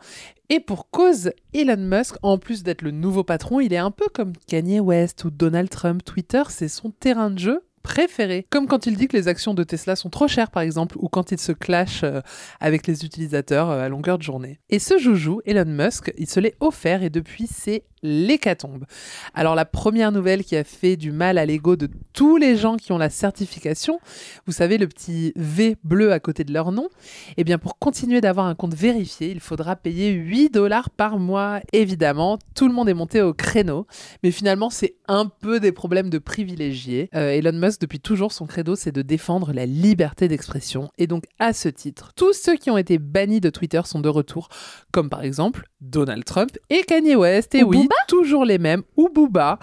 Et 0.51 0.59
pour 0.59 0.89
cause, 0.89 1.31
Elon 1.53 1.77
Musk, 1.77 2.15
en 2.23 2.37
plus 2.37 2.63
d'être 2.63 2.81
le 2.81 2.91
nouveau 2.91 3.23
patron, 3.23 3.59
il 3.59 3.71
est 3.73 3.77
un 3.77 3.91
peu 3.91 4.05
comme 4.13 4.33
Kanye 4.47 4.79
West 4.79 5.23
ou 5.23 5.29
Donald 5.31 5.69
Trump. 5.69 6.03
Twitter, 6.03 6.41
c'est 6.49 6.67
son 6.67 6.89
terrain 6.91 7.29
de 7.29 7.37
jeu 7.39 7.61
préféré. 7.89 8.45
Comme 8.51 8.67
quand 8.67 8.85
il 8.85 8.95
dit 8.95 9.07
que 9.07 9.17
les 9.17 9.27
actions 9.27 9.55
de 9.55 9.63
Tesla 9.63 9.95
sont 9.95 10.11
trop 10.11 10.27
chères, 10.27 10.51
par 10.51 10.61
exemple, 10.61 10.95
ou 10.99 11.09
quand 11.09 11.31
il 11.31 11.39
se 11.39 11.51
clash 11.51 12.03
euh, 12.03 12.21
avec 12.59 12.85
les 12.85 13.03
utilisateurs 13.03 13.71
euh, 13.71 13.81
à 13.81 13.89
longueur 13.89 14.19
de 14.19 14.23
journée. 14.23 14.59
Et 14.69 14.77
ce 14.77 14.99
joujou, 14.99 15.41
Elon 15.43 15.65
Musk, 15.65 16.13
il 16.19 16.29
se 16.29 16.39
l'est 16.39 16.55
offert 16.59 17.01
et 17.01 17.09
depuis, 17.09 17.47
c'est 17.47 17.83
l'hécatombe. 18.03 18.85
Alors 19.33 19.55
la 19.55 19.65
première 19.65 20.11
nouvelle 20.11 20.43
qui 20.43 20.55
a 20.55 20.63
fait 20.63 20.95
du 20.95 21.11
mal 21.11 21.37
à 21.37 21.45
l'ego 21.45 21.75
de 21.75 21.89
tous 22.13 22.37
les 22.37 22.55
gens 22.55 22.77
qui 22.77 22.91
ont 22.91 22.97
la 22.97 23.09
certification, 23.09 23.99
vous 24.45 24.53
savez 24.53 24.77
le 24.77 24.87
petit 24.87 25.33
V 25.35 25.75
bleu 25.83 26.11
à 26.11 26.19
côté 26.19 26.43
de 26.43 26.53
leur 26.53 26.71
nom, 26.71 26.89
eh 27.37 27.43
bien 27.43 27.57
pour 27.57 27.77
continuer 27.77 28.21
d'avoir 28.21 28.45
un 28.45 28.55
compte 28.55 28.73
vérifié, 28.73 29.31
il 29.31 29.39
faudra 29.39 29.75
payer 29.75 30.11
8 30.11 30.49
dollars 30.49 30.89
par 30.89 31.19
mois. 31.19 31.59
Évidemment, 31.73 32.39
tout 32.55 32.67
le 32.67 32.73
monde 32.73 32.89
est 32.89 32.93
monté 32.93 33.21
au 33.21 33.33
créneau, 33.33 33.87
mais 34.23 34.31
finalement 34.31 34.69
c'est 34.69 34.95
un 35.07 35.25
peu 35.25 35.59
des 35.59 35.71
problèmes 35.71 36.09
de 36.09 36.17
privilégiés. 36.17 37.09
Euh, 37.15 37.31
Elon 37.31 37.53
Musk, 37.53 37.81
depuis 37.81 37.99
toujours, 37.99 38.31
son 38.31 38.45
credo, 38.45 38.75
c'est 38.75 38.91
de 38.91 39.01
défendre 39.01 39.53
la 39.53 39.65
liberté 39.65 40.27
d'expression. 40.27 40.89
Et 40.97 41.07
donc 41.07 41.25
à 41.39 41.53
ce 41.53 41.69
titre, 41.69 42.11
tous 42.15 42.33
ceux 42.33 42.55
qui 42.55 42.69
ont 42.69 42.77
été 42.77 42.97
bannis 42.97 43.41
de 43.41 43.49
Twitter 43.49 43.81
sont 43.85 43.99
de 43.99 44.09
retour, 44.09 44.49
comme 44.91 45.09
par 45.09 45.23
exemple 45.23 45.69
Donald 45.81 46.25
Trump 46.25 46.57
et 46.69 46.83
Kanye 46.83 47.15
West. 47.15 47.55
Et 47.55 47.63
Ou 47.63 47.87
toujours 48.07 48.45
les 48.45 48.57
mêmes, 48.57 48.83
ou 48.97 49.09
Booba. 49.09 49.59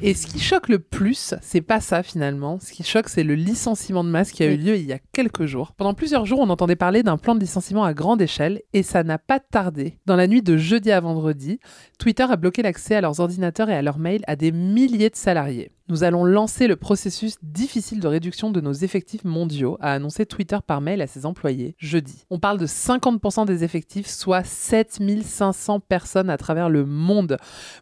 Et 0.00 0.14
ce 0.14 0.26
qui 0.26 0.38
choque 0.38 0.68
le 0.68 0.78
plus, 0.78 1.34
c'est 1.42 1.60
pas 1.60 1.80
ça 1.80 2.02
finalement. 2.02 2.58
Ce 2.60 2.72
qui 2.72 2.82
choque, 2.82 3.08
c'est 3.08 3.24
le 3.24 3.34
licenciement 3.34 4.04
de 4.04 4.08
masse 4.08 4.30
qui 4.30 4.42
a 4.42 4.46
eu 4.46 4.56
lieu 4.56 4.76
il 4.76 4.86
y 4.86 4.92
a 4.92 4.98
quelques 5.12 5.46
jours. 5.46 5.72
Pendant 5.72 5.94
plusieurs 5.94 6.26
jours, 6.26 6.40
on 6.40 6.50
entendait 6.50 6.76
parler 6.76 7.02
d'un 7.02 7.18
plan 7.18 7.34
de 7.34 7.40
licenciement 7.40 7.84
à 7.84 7.94
grande 7.94 8.22
échelle 8.22 8.62
et 8.72 8.82
ça 8.82 9.02
n'a 9.02 9.18
pas 9.18 9.40
tardé. 9.40 9.98
Dans 10.06 10.16
la 10.16 10.26
nuit 10.26 10.42
de 10.42 10.56
jeudi 10.56 10.90
à 10.90 11.00
vendredi, 11.00 11.58
Twitter 11.98 12.26
a 12.28 12.36
bloqué 12.36 12.62
l'accès 12.62 12.94
à 12.94 13.00
leurs 13.00 13.20
ordinateurs 13.20 13.70
et 13.70 13.74
à 13.74 13.82
leurs 13.82 13.98
mails 13.98 14.22
à 14.26 14.36
des 14.36 14.52
milliers 14.52 15.10
de 15.10 15.16
salariés. 15.16 15.72
Nous 15.90 16.04
allons 16.04 16.24
lancer 16.24 16.68
le 16.68 16.76
processus 16.76 17.34
difficile 17.42 17.98
de 17.98 18.06
réduction 18.06 18.50
de 18.50 18.60
nos 18.60 18.72
effectifs 18.72 19.24
mondiaux, 19.24 19.76
a 19.80 19.92
annoncé 19.92 20.24
Twitter 20.24 20.58
par 20.64 20.80
mail 20.80 21.02
à 21.02 21.08
ses 21.08 21.26
employés 21.26 21.74
jeudi. 21.78 22.26
On 22.30 22.38
parle 22.38 22.58
de 22.58 22.66
50% 22.66 23.44
des 23.44 23.64
effectifs, 23.64 24.06
soit 24.06 24.44
7500 24.44 25.80
personnes 25.80 26.30
à 26.30 26.36
travers 26.36 26.68
le 26.68 26.86
monde. 26.86 27.38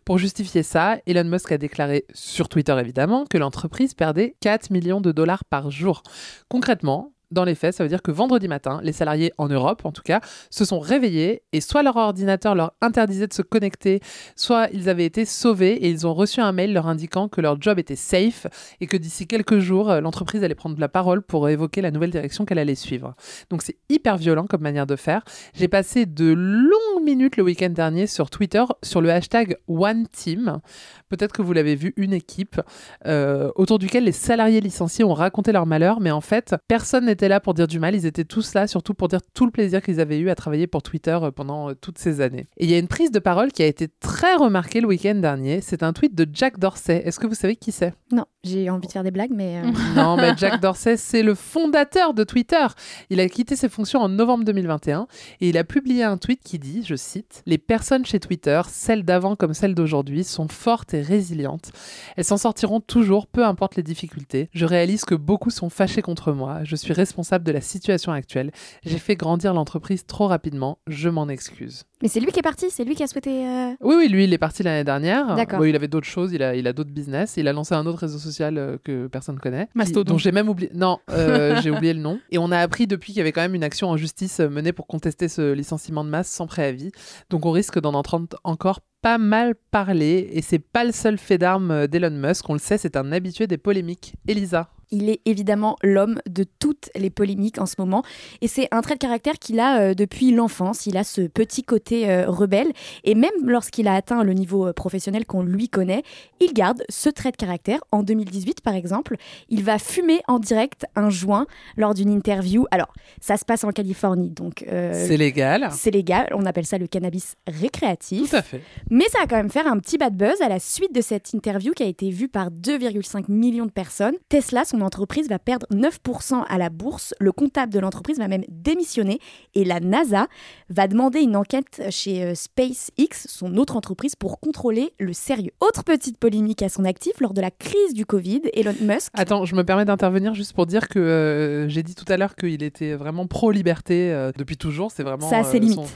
Pour 0.06 0.16
justifier 0.16 0.62
ça, 0.62 0.96
Elon 1.06 1.28
Musk 1.28 1.52
a 1.52 1.58
déclaré 1.58 2.06
sur 2.14 2.48
Twitter 2.48 2.74
évidemment 2.80 3.26
que 3.26 3.36
l'entreprise 3.36 3.92
perdait 3.92 4.36
4 4.40 4.70
millions 4.70 5.02
de 5.02 5.12
dollars 5.12 5.44
par 5.44 5.70
jour. 5.70 6.02
Concrètement, 6.48 7.12
dans 7.30 7.44
les 7.44 7.54
faits, 7.54 7.74
ça 7.74 7.84
veut 7.84 7.88
dire 7.88 8.02
que 8.02 8.10
vendredi 8.10 8.48
matin, 8.48 8.80
les 8.82 8.92
salariés 8.92 9.32
en 9.38 9.48
Europe, 9.48 9.82
en 9.84 9.92
tout 9.92 10.02
cas, 10.02 10.20
se 10.50 10.64
sont 10.64 10.78
réveillés 10.78 11.42
et 11.52 11.60
soit 11.60 11.82
leur 11.82 11.96
ordinateur 11.96 12.54
leur 12.54 12.72
interdisait 12.80 13.26
de 13.26 13.32
se 13.32 13.42
connecter, 13.42 14.00
soit 14.36 14.68
ils 14.72 14.88
avaient 14.88 15.04
été 15.04 15.24
sauvés 15.24 15.72
et 15.72 15.88
ils 15.88 16.06
ont 16.06 16.14
reçu 16.14 16.40
un 16.40 16.52
mail 16.52 16.72
leur 16.72 16.86
indiquant 16.86 17.28
que 17.28 17.40
leur 17.40 17.60
job 17.60 17.78
était 17.78 17.96
safe 17.96 18.46
et 18.80 18.86
que 18.86 18.96
d'ici 18.96 19.26
quelques 19.26 19.58
jours, 19.58 19.90
euh, 19.90 20.00
l'entreprise 20.00 20.42
allait 20.42 20.54
prendre 20.54 20.78
la 20.80 20.88
parole 20.88 21.22
pour 21.22 21.48
évoquer 21.48 21.82
la 21.82 21.90
nouvelle 21.90 22.10
direction 22.10 22.44
qu'elle 22.44 22.58
allait 22.58 22.74
suivre. 22.74 23.14
Donc 23.50 23.62
c'est 23.62 23.76
hyper 23.88 24.16
violent 24.16 24.46
comme 24.46 24.62
manière 24.62 24.86
de 24.86 24.96
faire. 24.96 25.22
J'ai 25.54 25.68
passé 25.68 26.06
de 26.06 26.32
longues 26.32 26.97
minutes 27.08 27.38
le 27.38 27.42
week-end 27.42 27.70
dernier 27.70 28.06
sur 28.06 28.28
Twitter 28.28 28.62
sur 28.82 29.00
le 29.00 29.10
hashtag 29.10 29.56
OneTeam. 29.66 30.60
Peut-être 31.08 31.32
que 31.32 31.40
vous 31.40 31.54
l'avez 31.54 31.74
vu, 31.74 31.94
une 31.96 32.12
équipe 32.12 32.60
euh, 33.06 33.50
autour 33.54 33.78
duquel 33.78 34.04
les 34.04 34.12
salariés 34.12 34.60
licenciés 34.60 35.04
ont 35.04 35.14
raconté 35.14 35.52
leur 35.52 35.64
malheur, 35.64 36.00
mais 36.00 36.10
en 36.10 36.20
fait, 36.20 36.54
personne 36.68 37.06
n'était 37.06 37.28
là 37.28 37.40
pour 37.40 37.54
dire 37.54 37.66
du 37.66 37.78
mal. 37.78 37.94
Ils 37.94 38.04
étaient 38.04 38.26
tous 38.26 38.52
là, 38.52 38.66
surtout 38.66 38.92
pour 38.92 39.08
dire 39.08 39.20
tout 39.32 39.46
le 39.46 39.50
plaisir 39.50 39.80
qu'ils 39.80 40.00
avaient 40.00 40.18
eu 40.18 40.28
à 40.28 40.34
travailler 40.34 40.66
pour 40.66 40.82
Twitter 40.82 41.18
euh, 41.22 41.30
pendant 41.30 41.70
euh, 41.70 41.74
toutes 41.74 41.96
ces 41.96 42.20
années. 42.20 42.46
Et 42.58 42.66
il 42.66 42.70
y 42.70 42.74
a 42.74 42.78
une 42.78 42.88
prise 42.88 43.10
de 43.10 43.20
parole 43.20 43.52
qui 43.52 43.62
a 43.62 43.66
été 43.66 43.88
très 44.00 44.34
remarquée 44.34 44.82
le 44.82 44.88
week-end 44.88 45.14
dernier. 45.14 45.62
C'est 45.62 45.82
un 45.82 45.94
tweet 45.94 46.14
de 46.14 46.28
Jack 46.30 46.58
Dorsey. 46.58 47.00
Est-ce 47.06 47.18
que 47.18 47.26
vous 47.26 47.34
savez 47.34 47.56
qui 47.56 47.72
c'est? 47.72 47.94
Non, 48.12 48.26
j'ai 48.44 48.70
envie 48.70 48.86
de 48.86 48.92
faire 48.92 49.02
des 49.02 49.10
blagues, 49.10 49.32
mais 49.34 49.58
euh, 49.58 49.70
non, 49.96 50.16
mais 50.16 50.32
Jack 50.36 50.60
Dorsey, 50.60 50.96
c'est 50.96 51.22
le 51.22 51.34
fondateur 51.34 52.14
de 52.14 52.22
Twitter. 52.24 52.66
Il 53.10 53.18
a 53.20 53.28
quitté 53.28 53.56
ses 53.56 53.68
fonctions 53.68 54.00
en 54.00 54.08
novembre 54.08 54.44
2021 54.44 55.06
et 55.40 55.48
il 55.48 55.58
a 55.58 55.64
publié 55.64 56.04
un 56.04 56.16
tweet 56.16 56.40
qui 56.44 56.58
dit, 56.58 56.84
je 56.86 56.94
cite, 56.94 57.42
Les 57.46 57.58
personnes 57.58 58.06
chez 58.06 58.20
Twitter, 58.20 58.60
celles 58.68 59.02
d'avant 59.04 59.34
comme 59.36 59.54
celles 59.54 59.74
d'aujourd'hui, 59.74 60.22
sont 60.24 60.46
fortes 60.48 60.94
et 60.94 61.02
résilientes. 61.02 61.72
Elles 62.16 62.24
s'en 62.24 62.36
sortiront 62.36 62.80
toujours, 62.80 63.26
peu 63.26 63.44
importe 63.44 63.74
les 63.76 63.82
difficultés. 63.82 64.48
Je 64.52 64.64
réalise 64.66 65.04
que 65.04 65.14
beaucoup 65.16 65.50
sont 65.50 65.68
fâchés 65.68 66.02
contre 66.02 66.32
moi. 66.32 66.60
Je 66.62 66.76
suis 66.76 66.92
responsable 66.92 67.44
de 67.44 67.52
la 67.52 67.60
situation 67.60 68.12
actuelle. 68.12 68.52
J'ai 68.84 68.98
fait 68.98 69.16
grandir 69.16 69.52
l'entreprise 69.52 70.06
trop 70.06 70.28
rapidement. 70.28 70.78
Je 70.86 71.08
m'en 71.08 71.28
excuse. 71.28 71.84
mais 72.02 72.08
c'est 72.08 72.20
lui 72.20 72.30
qui 72.30 72.38
est 72.38 72.42
parti, 72.42 72.66
c'est 72.70 72.84
lui 72.84 72.94
qui 72.94 73.02
a 73.02 73.08
souhaité. 73.08 73.46
euh, 73.46 73.72
Oui, 73.80 73.96
oui, 73.98 74.08
lui, 74.08 74.24
il 74.24 74.32
est 74.32 74.38
parti 74.38 74.62
l'année 74.62 74.84
dernière. 74.84 75.34
D'accord. 75.34 75.58
Bon, 75.58 75.64
il 75.64 75.74
avait 75.74 75.88
d'autres 75.88 76.06
choses, 76.06 76.32
il 76.32 76.42
a, 76.42 76.54
il 76.54 76.66
a 76.68 76.72
d'autres 76.72 76.92
business. 76.92 77.34
Il 77.36 77.48
a 77.48 77.52
lancé 77.52 77.74
un 77.74 77.84
autre 77.84 77.98
réseau 77.98 78.18
social 78.18 78.28
euh, 78.40 78.78
que 78.82 79.06
personne 79.06 79.38
connaît. 79.38 79.68
Mastodon. 79.74 80.12
dont 80.12 80.18
j'ai 80.18 80.32
même 80.32 80.48
oublié. 80.48 80.70
Non, 80.74 80.98
euh, 81.10 81.60
j'ai 81.62 81.70
oublié 81.70 81.94
le 81.94 82.00
nom. 82.00 82.20
Et 82.30 82.38
on 82.38 82.50
a 82.50 82.58
appris 82.58 82.86
depuis 82.86 83.12
qu'il 83.12 83.18
y 83.18 83.20
avait 83.20 83.32
quand 83.32 83.40
même 83.40 83.54
une 83.54 83.64
action 83.64 83.88
en 83.90 83.96
justice 83.96 84.40
euh, 84.40 84.48
menée 84.48 84.72
pour 84.72 84.86
contester 84.86 85.28
ce 85.28 85.52
licenciement 85.52 86.04
de 86.04 86.10
masse 86.10 86.28
sans 86.28 86.46
préavis. 86.46 86.90
Donc 87.30 87.46
on 87.46 87.50
risque 87.50 87.80
d'en 87.80 87.94
entendre 87.94 88.28
encore 88.44 88.80
pas 89.02 89.18
mal 89.18 89.54
parler. 89.70 90.28
Et 90.32 90.42
c'est 90.42 90.58
pas 90.58 90.84
le 90.84 90.92
seul 90.92 91.18
fait 91.18 91.38
d'armes 91.38 91.86
d'Elon 91.86 92.10
Musk. 92.10 92.48
On 92.48 92.54
le 92.54 92.58
sait, 92.58 92.78
c'est 92.78 92.96
un 92.96 93.12
habitué 93.12 93.46
des 93.46 93.58
polémiques. 93.58 94.14
Elisa. 94.26 94.70
Il 94.90 95.08
est 95.10 95.20
évidemment 95.24 95.76
l'homme 95.82 96.20
de 96.28 96.44
toutes 96.58 96.90
les 96.94 97.10
polémiques 97.10 97.58
en 97.58 97.66
ce 97.66 97.74
moment. 97.78 98.02
Et 98.40 98.48
c'est 98.48 98.68
un 98.70 98.80
trait 98.80 98.94
de 98.94 98.98
caractère 98.98 99.38
qu'il 99.38 99.60
a 99.60 99.80
euh, 99.80 99.94
depuis 99.94 100.30
l'enfance. 100.30 100.86
Il 100.86 100.96
a 100.96 101.04
ce 101.04 101.22
petit 101.22 101.62
côté 101.62 102.10
euh, 102.10 102.28
rebelle. 102.28 102.72
Et 103.04 103.14
même 103.14 103.30
lorsqu'il 103.44 103.88
a 103.88 103.94
atteint 103.94 104.22
le 104.22 104.32
niveau 104.32 104.68
euh, 104.68 104.72
professionnel 104.72 105.26
qu'on 105.26 105.42
lui 105.42 105.68
connaît, 105.68 106.02
il 106.40 106.52
garde 106.52 106.82
ce 106.88 107.08
trait 107.08 107.30
de 107.30 107.36
caractère. 107.36 107.80
En 107.92 108.02
2018, 108.02 108.60
par 108.60 108.74
exemple, 108.74 109.16
il 109.48 109.62
va 109.62 109.78
fumer 109.78 110.20
en 110.28 110.38
direct 110.38 110.86
un 110.96 111.10
joint 111.10 111.46
lors 111.76 111.94
d'une 111.94 112.10
interview. 112.10 112.66
Alors, 112.70 112.92
ça 113.20 113.36
se 113.36 113.44
passe 113.44 113.64
en 113.64 113.70
Californie, 113.70 114.30
donc 114.30 114.64
euh, 114.68 114.92
c'est 115.06 115.16
légal. 115.16 115.68
c'est 115.72 115.90
légal. 115.90 116.28
On 116.32 116.46
appelle 116.46 116.66
ça 116.66 116.78
le 116.78 116.86
cannabis 116.86 117.36
récréatif. 117.46 118.30
Tout 118.30 118.36
à 118.36 118.42
fait. 118.42 118.62
Mais 118.90 119.04
ça 119.08 119.18
va 119.20 119.26
quand 119.26 119.36
même 119.36 119.50
faire 119.50 119.66
un 119.66 119.78
petit 119.78 119.98
bad 119.98 120.16
buzz 120.16 120.40
à 120.40 120.48
la 120.48 120.58
suite 120.58 120.94
de 120.94 121.00
cette 121.00 121.32
interview 121.32 121.72
qui 121.72 121.82
a 121.82 121.86
été 121.86 122.10
vue 122.10 122.28
par 122.28 122.50
2,5 122.50 123.24
millions 123.30 123.66
de 123.66 123.70
personnes. 123.70 124.14
Tesla, 124.28 124.64
son 124.64 124.77
entreprise, 124.82 125.28
va 125.28 125.38
perdre 125.38 125.66
9% 125.72 126.44
à 126.48 126.58
la 126.58 126.70
bourse. 126.70 127.14
Le 127.20 127.32
comptable 127.32 127.72
de 127.72 127.78
l'entreprise 127.78 128.18
va 128.18 128.28
même 128.28 128.44
démissionner. 128.48 129.18
Et 129.54 129.64
la 129.64 129.80
NASA 129.80 130.26
va 130.70 130.88
demander 130.88 131.20
une 131.20 131.36
enquête 131.36 131.82
chez 131.90 132.22
euh, 132.24 132.34
SpaceX, 132.34 133.26
son 133.28 133.56
autre 133.56 133.76
entreprise, 133.76 134.14
pour 134.16 134.40
contrôler 134.40 134.92
le 134.98 135.12
sérieux. 135.12 135.52
Autre 135.60 135.84
petite 135.84 136.18
polémique 136.18 136.62
à 136.62 136.68
son 136.68 136.84
actif, 136.84 137.20
lors 137.20 137.34
de 137.34 137.40
la 137.40 137.50
crise 137.50 137.94
du 137.94 138.06
Covid, 138.06 138.42
Elon 138.54 138.74
Musk... 138.80 139.10
Attends, 139.14 139.44
je 139.44 139.54
me 139.54 139.64
permets 139.64 139.84
d'intervenir 139.84 140.34
juste 140.34 140.52
pour 140.52 140.66
dire 140.66 140.88
que 140.88 140.98
euh, 140.98 141.68
j'ai 141.68 141.82
dit 141.82 141.94
tout 141.94 142.04
à 142.08 142.16
l'heure 142.16 142.36
qu'il 142.36 142.62
était 142.62 142.94
vraiment 142.94 143.26
pro-liberté 143.26 144.12
euh, 144.12 144.32
depuis 144.36 144.56
toujours. 144.56 144.90
C'est 144.92 145.02
vraiment. 145.02 145.28
Ça 145.28 145.38
a 145.38 145.44
ses 145.44 145.56
euh, 145.56 145.60
limites. 145.60 145.76
son- 145.76 145.86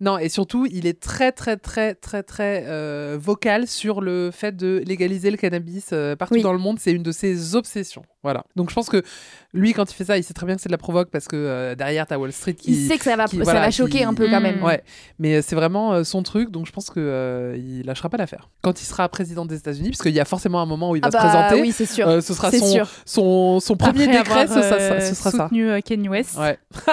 Non, 0.00 0.18
et 0.18 0.28
surtout, 0.28 0.66
il 0.70 0.86
est 0.86 1.00
très, 1.00 1.32
très, 1.32 1.56
très, 1.56 1.94
très, 1.94 2.22
très 2.22 2.64
euh, 2.66 3.16
vocal 3.20 3.66
sur 3.66 4.00
le 4.00 4.30
fait 4.30 4.54
de 4.56 4.82
légaliser 4.86 5.30
le 5.30 5.36
cannabis 5.36 5.90
euh, 5.92 6.16
partout 6.16 6.34
Oui. 6.34 6.42
dans 6.42 6.52
le 6.52 6.58
monde. 6.58 6.78
C'est 6.78 6.92
une 6.92 7.02
de 7.02 7.12
ses 7.12 7.54
obsessions. 7.54 8.02
Voilà. 8.22 8.44
Donc, 8.56 8.70
je 8.70 8.74
pense 8.74 8.88
que 8.88 9.02
lui, 9.54 9.72
quand 9.72 9.90
il 9.90 9.94
fait 9.94 10.04
ça, 10.04 10.18
il 10.18 10.24
sait 10.24 10.34
très 10.34 10.46
bien 10.46 10.56
que 10.56 10.60
c'est 10.60 10.68
de 10.68 10.72
la 10.72 10.78
provoque 10.78 11.10
parce 11.10 11.28
que 11.28 11.36
euh, 11.36 11.74
derrière, 11.76 12.06
t'as 12.06 12.18
Wall 12.18 12.32
Street 12.32 12.54
qui. 12.54 12.72
Il 12.72 12.88
sait 12.88 12.98
que 12.98 13.04
ça 13.04 13.16
va, 13.16 13.26
qui- 13.26 13.36
ça 13.38 13.42
voilà, 13.44 13.60
va 13.60 13.70
choquer 13.70 13.98
qui- 13.98 14.04
un 14.04 14.14
peu 14.14 14.28
quand 14.28 14.40
même. 14.40 14.62
Ouais, 14.62 14.82
mais 15.18 15.42
c'est 15.42 15.54
vraiment 15.54 16.02
son 16.04 16.22
truc, 16.22 16.50
donc 16.50 16.66
je 16.66 16.72
pense 16.72 16.90
euh, 16.96 17.54
il 17.56 17.84
lâchera 17.86 18.08
pas 18.08 18.16
l'affaire. 18.16 18.48
Quand 18.62 18.80
il 18.80 18.84
sera 18.84 19.08
président 19.08 19.46
des 19.46 19.56
États-Unis, 19.56 19.90
parce 19.90 20.02
qu'il 20.02 20.14
y 20.14 20.20
a 20.20 20.24
forcément 20.24 20.60
un 20.60 20.66
moment 20.66 20.90
où 20.90 20.96
il 20.96 21.02
va 21.02 21.08
Ah 21.08 21.10
se 21.10 21.16
bah 21.16 21.22
présenter, 21.30 21.60
oui, 21.62 21.72
c'est 21.72 21.86
sûr. 21.86 22.20
ce 22.22 22.34
sera 22.34 22.50
son, 22.50 22.66
sûr. 22.66 22.88
son, 23.04 23.60
son 23.60 23.76
premier 23.76 24.04
Après 24.04 24.18
décret, 24.18 24.40
avoir, 24.40 24.62
ce, 24.64 24.68
ça- 24.68 24.78
ça- 24.78 25.00
ce 25.00 25.14
sera 25.14 25.30
ça. 25.30 25.44
soutenu 25.44 25.70
euh, 25.70 25.80
Kanye 25.80 26.08
West. 26.08 26.36
Ouais. 26.36 26.58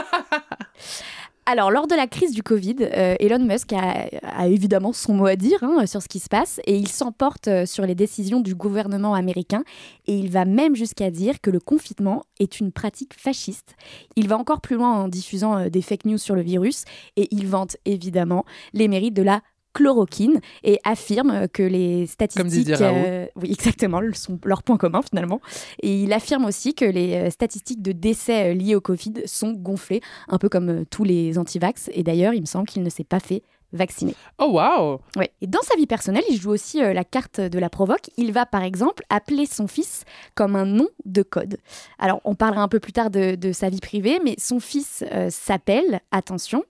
Alors, 1.45 1.71
lors 1.71 1.88
de 1.88 1.95
la 1.95 2.07
crise 2.07 2.31
du 2.31 2.41
Covid, 2.41 2.77
euh, 2.79 3.15
Elon 3.19 3.43
Musk 3.43 3.73
a, 3.73 4.47
évidemment 4.47 4.93
son 4.93 5.13
mot 5.13 5.25
à 5.25 5.35
dire 5.35 5.62
hein, 5.62 5.85
sur 5.85 6.01
ce 6.01 6.07
qui 6.07 6.19
se 6.19 6.29
passe 6.29 6.62
et 6.65 6.77
il 6.77 6.88
s'emporte 6.88 7.50
euh, 7.50 7.65
sur 7.65 7.85
les 7.85 7.95
décisions 7.95 8.39
du 8.39 8.55
gouvernement 8.55 9.13
américain 9.13 9.65
et 10.07 10.17
il 10.17 10.31
va 10.31 10.45
même 10.45 10.73
jusqu'à 10.73 11.12
dire 11.12 11.41
que 11.41 11.50
le 11.50 11.59
confinement 11.59 12.23
est 12.39 12.62
une 12.62 12.71
pratique 12.71 13.13
fasciste. 13.13 13.75
Il 14.15 14.29
va 14.29 14.38
encore 14.38 14.62
plus 14.62 14.77
loin 14.77 14.93
en 14.93 15.07
diffusant 15.09 15.57
euh, 15.57 15.69
des 15.69 15.81
fake 15.81 16.05
news 16.05 16.17
sur 16.17 16.35
le 16.35 16.41
virus 16.41 16.85
et 17.17 17.27
il 17.31 17.45
vante 17.45 17.75
évidemment 17.83 18.45
les 18.71 18.88
mérites 18.88 19.13
de 19.13 19.23
la 19.23 19.41
chloroquine 19.73 20.39
et 20.63 20.79
affirme 20.83 21.47
que 21.47 21.63
les 21.63 21.99
Comme 21.99 22.07
statistiques 22.29 22.75
Raoult. 22.75 23.03
euh, 23.05 23.25
oui 23.35 23.51
exactement 23.51 24.01
sont 24.13 24.39
leur 24.45 24.63
point 24.63 24.77
commun 24.77 25.01
finalement 25.01 25.41
et 25.81 26.03
il 26.03 26.13
affirme 26.13 26.45
aussi 26.45 26.73
que 26.73 26.85
les 26.85 27.15
euh, 27.15 27.29
statistiques 27.29 27.81
de 27.81 27.91
décès 27.91 28.51
euh, 28.51 28.53
liés 28.53 28.75
au 28.75 28.81
Covid 28.81 29.13
sont 29.25 29.51
gonflées 29.53 30.01
un 30.27 30.37
peu 30.37 30.49
comme 30.49 30.85
tous 30.85 31.03
les 31.03 31.37
antivax 31.37 31.89
et 31.93 32.03
d'ailleurs 32.03 32.33
il 32.33 32.41
me 32.41 32.45
semble 32.45 32.67
qu'il 32.67 32.83
ne 32.83 32.89
s'est 32.89 33.03
pas 33.03 33.19
fait 33.19 33.41
vacciner. 33.75 34.13
Oh 34.37 34.51
waouh 34.51 34.99
Ouais. 35.17 35.31
Et 35.41 35.47
dans 35.47 35.63
sa 35.63 35.75
vie 35.75 35.87
personnelle, 35.87 36.23
il 36.29 36.39
joue 36.39 36.51
aussi 36.51 36.79
euh, 36.83 36.93
la 36.93 37.03
carte 37.03 37.41
de 37.41 37.57
la 37.57 37.71
provoque. 37.71 38.11
Il 38.17 38.31
va 38.31 38.45
par 38.45 38.61
exemple 38.61 39.03
appeler 39.09 39.47
son 39.47 39.65
fils 39.67 40.03
comme 40.35 40.55
un 40.55 40.67
nom 40.67 40.87
de 41.05 41.23
code. 41.23 41.57
Alors 41.97 42.21
on 42.23 42.35
parlera 42.35 42.61
un 42.61 42.67
peu 42.67 42.79
plus 42.79 42.93
tard 42.93 43.09
de, 43.09 43.33
de 43.33 43.51
sa 43.51 43.69
vie 43.69 43.79
privée, 43.79 44.19
mais 44.23 44.35
son 44.37 44.59
fils 44.59 45.03
euh, 45.11 45.29
s'appelle, 45.31 46.01
attention, 46.11 46.63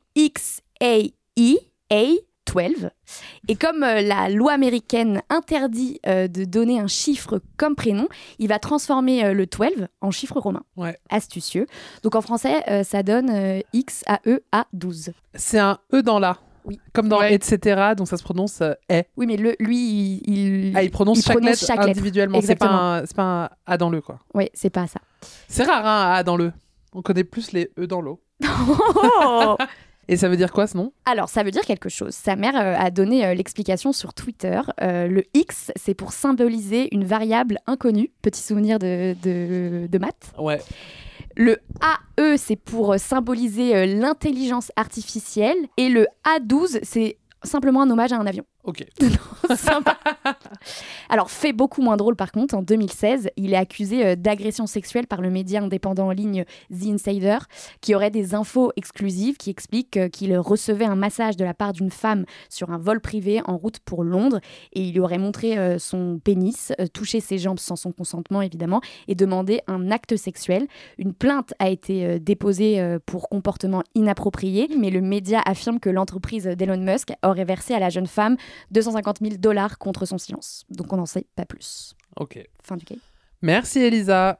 XAEA12. 2.46 2.90
Et 3.48 3.56
comme 3.56 3.84
euh, 3.84 4.02
la 4.02 4.30
loi 4.30 4.52
américaine 4.54 5.22
interdit 5.30 6.00
euh, 6.08 6.28
de 6.28 6.44
donner 6.46 6.80
un 6.80 6.88
chiffre 6.88 7.42
comme 7.58 7.76
prénom, 7.76 8.08
il 8.40 8.48
va 8.48 8.60
transformer 8.60 9.26
euh, 9.26 9.34
le 9.34 9.46
12 9.46 9.88
en 10.02 10.12
chiffre 10.12 10.40
romain. 10.40 10.64
Ouais. 10.76 10.98
Astucieux. 11.10 11.68
Donc 12.04 12.16
en 12.16 12.22
français, 12.22 12.64
ça 12.84 13.04
donne 13.04 13.30
euh, 13.30 13.60
XAEA12. 13.74 15.10
C'est 15.36 15.60
un 15.60 15.80
E 15.94 16.02
dans 16.02 16.20
la. 16.20 16.38
Oui. 16.66 16.80
Comme 16.94 17.10
dans 17.10 17.20
Ouais. 17.20 17.34
etc. 17.34 17.92
Donc 17.98 18.08
ça 18.08 18.16
se 18.18 18.24
prononce 18.24 18.62
est. 18.88 19.10
Oui, 19.18 19.26
mais 19.28 19.36
le, 19.36 19.56
lui, 19.60 20.22
il, 20.26 20.68
il- 20.70 20.78
Ah, 20.78 20.84
il 20.84 20.92
prononce, 20.92 21.20
il 21.20 21.24
chaque, 21.24 21.36
prononce 21.38 21.50
lettre 21.62 21.66
chaque 21.68 21.78
lettre. 21.80 21.90
individuellement. 21.90 22.40
C'est 22.42 22.56
pas, 22.56 22.68
un, 22.70 23.06
pas 23.06 23.24
un 23.46 23.50
A 23.66 23.78
dans 23.78 23.90
le 23.90 24.00
quoi. 24.02 24.20
Ouais, 24.34 24.50
c'est 24.54 24.70
pas 24.70 24.88
ça. 24.88 25.02
C'est 25.50 25.64
rare 25.64 25.86
hein, 25.86 26.12
un 26.12 26.14
A 26.16 26.24
dans 26.24 26.38
le. 26.38 26.54
On 26.94 27.02
connaît 27.02 27.24
plus 27.26 27.52
les 27.52 27.70
E 27.78 27.86
dans 27.88 28.00
l'eau. 28.02 28.22
Et 30.08 30.18
ça 30.18 30.28
veut 30.28 30.38
dire 30.38 30.52
quoi 30.52 30.68
ce 30.68 30.76
nom? 30.78 30.92
Alors, 31.06 31.30
ça 31.30 31.44
veut 31.44 31.52
dire 31.52 31.62
quelque 31.64 31.90
chose. 31.90 32.14
Sa 32.14 32.36
mère 32.36 32.56
euh, 32.56 32.76
a 32.78 32.92
donné 32.92 33.26
euh, 33.26 33.34
l'explication 33.34 33.94
sur 33.94 34.14
Twitter. 34.14 34.60
Euh, 34.82 35.08
le 35.08 35.24
X, 35.34 35.72
c'est 35.76 35.94
pour 35.94 36.12
symboliser 36.12 36.94
une 36.94 37.06
variable 37.06 37.60
inconnue. 37.68 38.12
Petit 38.22 38.42
souvenir 38.42 38.80
de, 38.80 39.16
de, 39.24 39.88
de 39.90 39.98
maths. 39.98 40.34
Ouais. 40.38 40.62
Le 41.36 41.58
AE, 42.18 42.38
c'est 42.38 42.58
pour 42.58 42.96
symboliser 43.00 43.88
l'intelligence 43.88 44.72
artificielle. 44.76 45.58
Et 45.78 45.90
le 45.90 46.06
A12, 46.26 46.80
c'est 46.84 47.18
simplement 47.44 47.82
un 47.82 47.90
hommage 47.90 48.12
à 48.12 48.18
un 48.18 48.26
avion. 48.28 48.44
Ok. 48.64 48.86
Sympa. 49.56 49.98
Alors, 51.10 51.30
fait 51.30 51.52
beaucoup 51.52 51.82
moins 51.82 51.98
drôle 51.98 52.16
par 52.16 52.32
contre, 52.32 52.56
en 52.56 52.62
2016, 52.62 53.30
il 53.36 53.54
est 53.54 53.58
accusé 53.58 54.06
euh, 54.06 54.16
d'agression 54.16 54.68
sexuelle 54.68 55.06
par 55.06 55.20
le 55.20 55.30
média 55.30 55.62
indépendant 55.62 56.08
en 56.08 56.12
ligne 56.12 56.46
The 56.72 56.88
Insider, 56.88 57.40
qui 57.82 57.94
aurait 57.94 58.10
des 58.10 58.36
infos 58.36 58.72
exclusives 58.78 59.36
qui 59.36 59.50
expliquent 59.50 59.98
euh, 59.98 60.08
qu'il 60.08 60.38
recevait 60.38 60.86
un 60.86 60.96
massage 60.96 61.36
de 61.36 61.44
la 61.44 61.54
part 61.54 61.74
d'une 61.74 61.92
femme 61.92 62.24
sur 62.50 62.72
un 62.72 62.78
vol 62.78 63.02
privé 63.02 63.42
en 63.46 63.58
route 63.58 63.80
pour 63.80 64.06
Londres 64.06 64.40
et 64.72 64.82
il 64.82 64.94
lui 64.94 65.02
aurait 65.02 65.18
montré 65.18 65.58
euh, 65.58 65.78
son 65.78 66.20
pénis, 66.24 66.72
touché 66.94 67.20
ses 67.20 67.38
jambes 67.38 67.60
sans 67.60 67.76
son 67.76 67.92
consentement 67.92 68.42
évidemment, 68.42 68.80
et 69.10 69.16
demandé 69.16 69.60
un 69.68 69.92
acte 69.92 70.16
sexuel. 70.16 70.68
Une 70.98 71.14
plainte 71.14 71.54
a 71.60 71.70
été 71.70 72.20
déposée 72.20 72.98
pour 73.06 73.28
comportement 73.30 73.84
inapproprié, 73.96 74.70
mais 74.78 74.90
le 74.90 75.02
média 75.02 75.42
affirme 75.46 75.80
que 75.80 75.90
l'entreprise 75.90 76.46
d'Elon 76.46 76.78
Musk 76.78 77.14
aurait 77.24 77.46
versé 77.46 77.74
à 77.74 77.80
la 77.80 77.90
jeune 77.90 78.08
femme 78.08 78.38
250 78.72 79.20
000 79.22 79.36
dollars 79.38 79.78
contre 79.78 80.06
son 80.06 80.18
silence. 80.18 80.66
Donc 80.70 80.92
on 80.94 80.98
n'en 80.98 81.06
sait 81.06 81.26
pas 81.36 81.46
plus. 81.46 81.96
Ok. 82.16 82.44
Fin 82.62 82.78
du 82.78 82.86
game. 82.86 83.00
Merci 83.42 83.80
Elisa. 83.80 84.40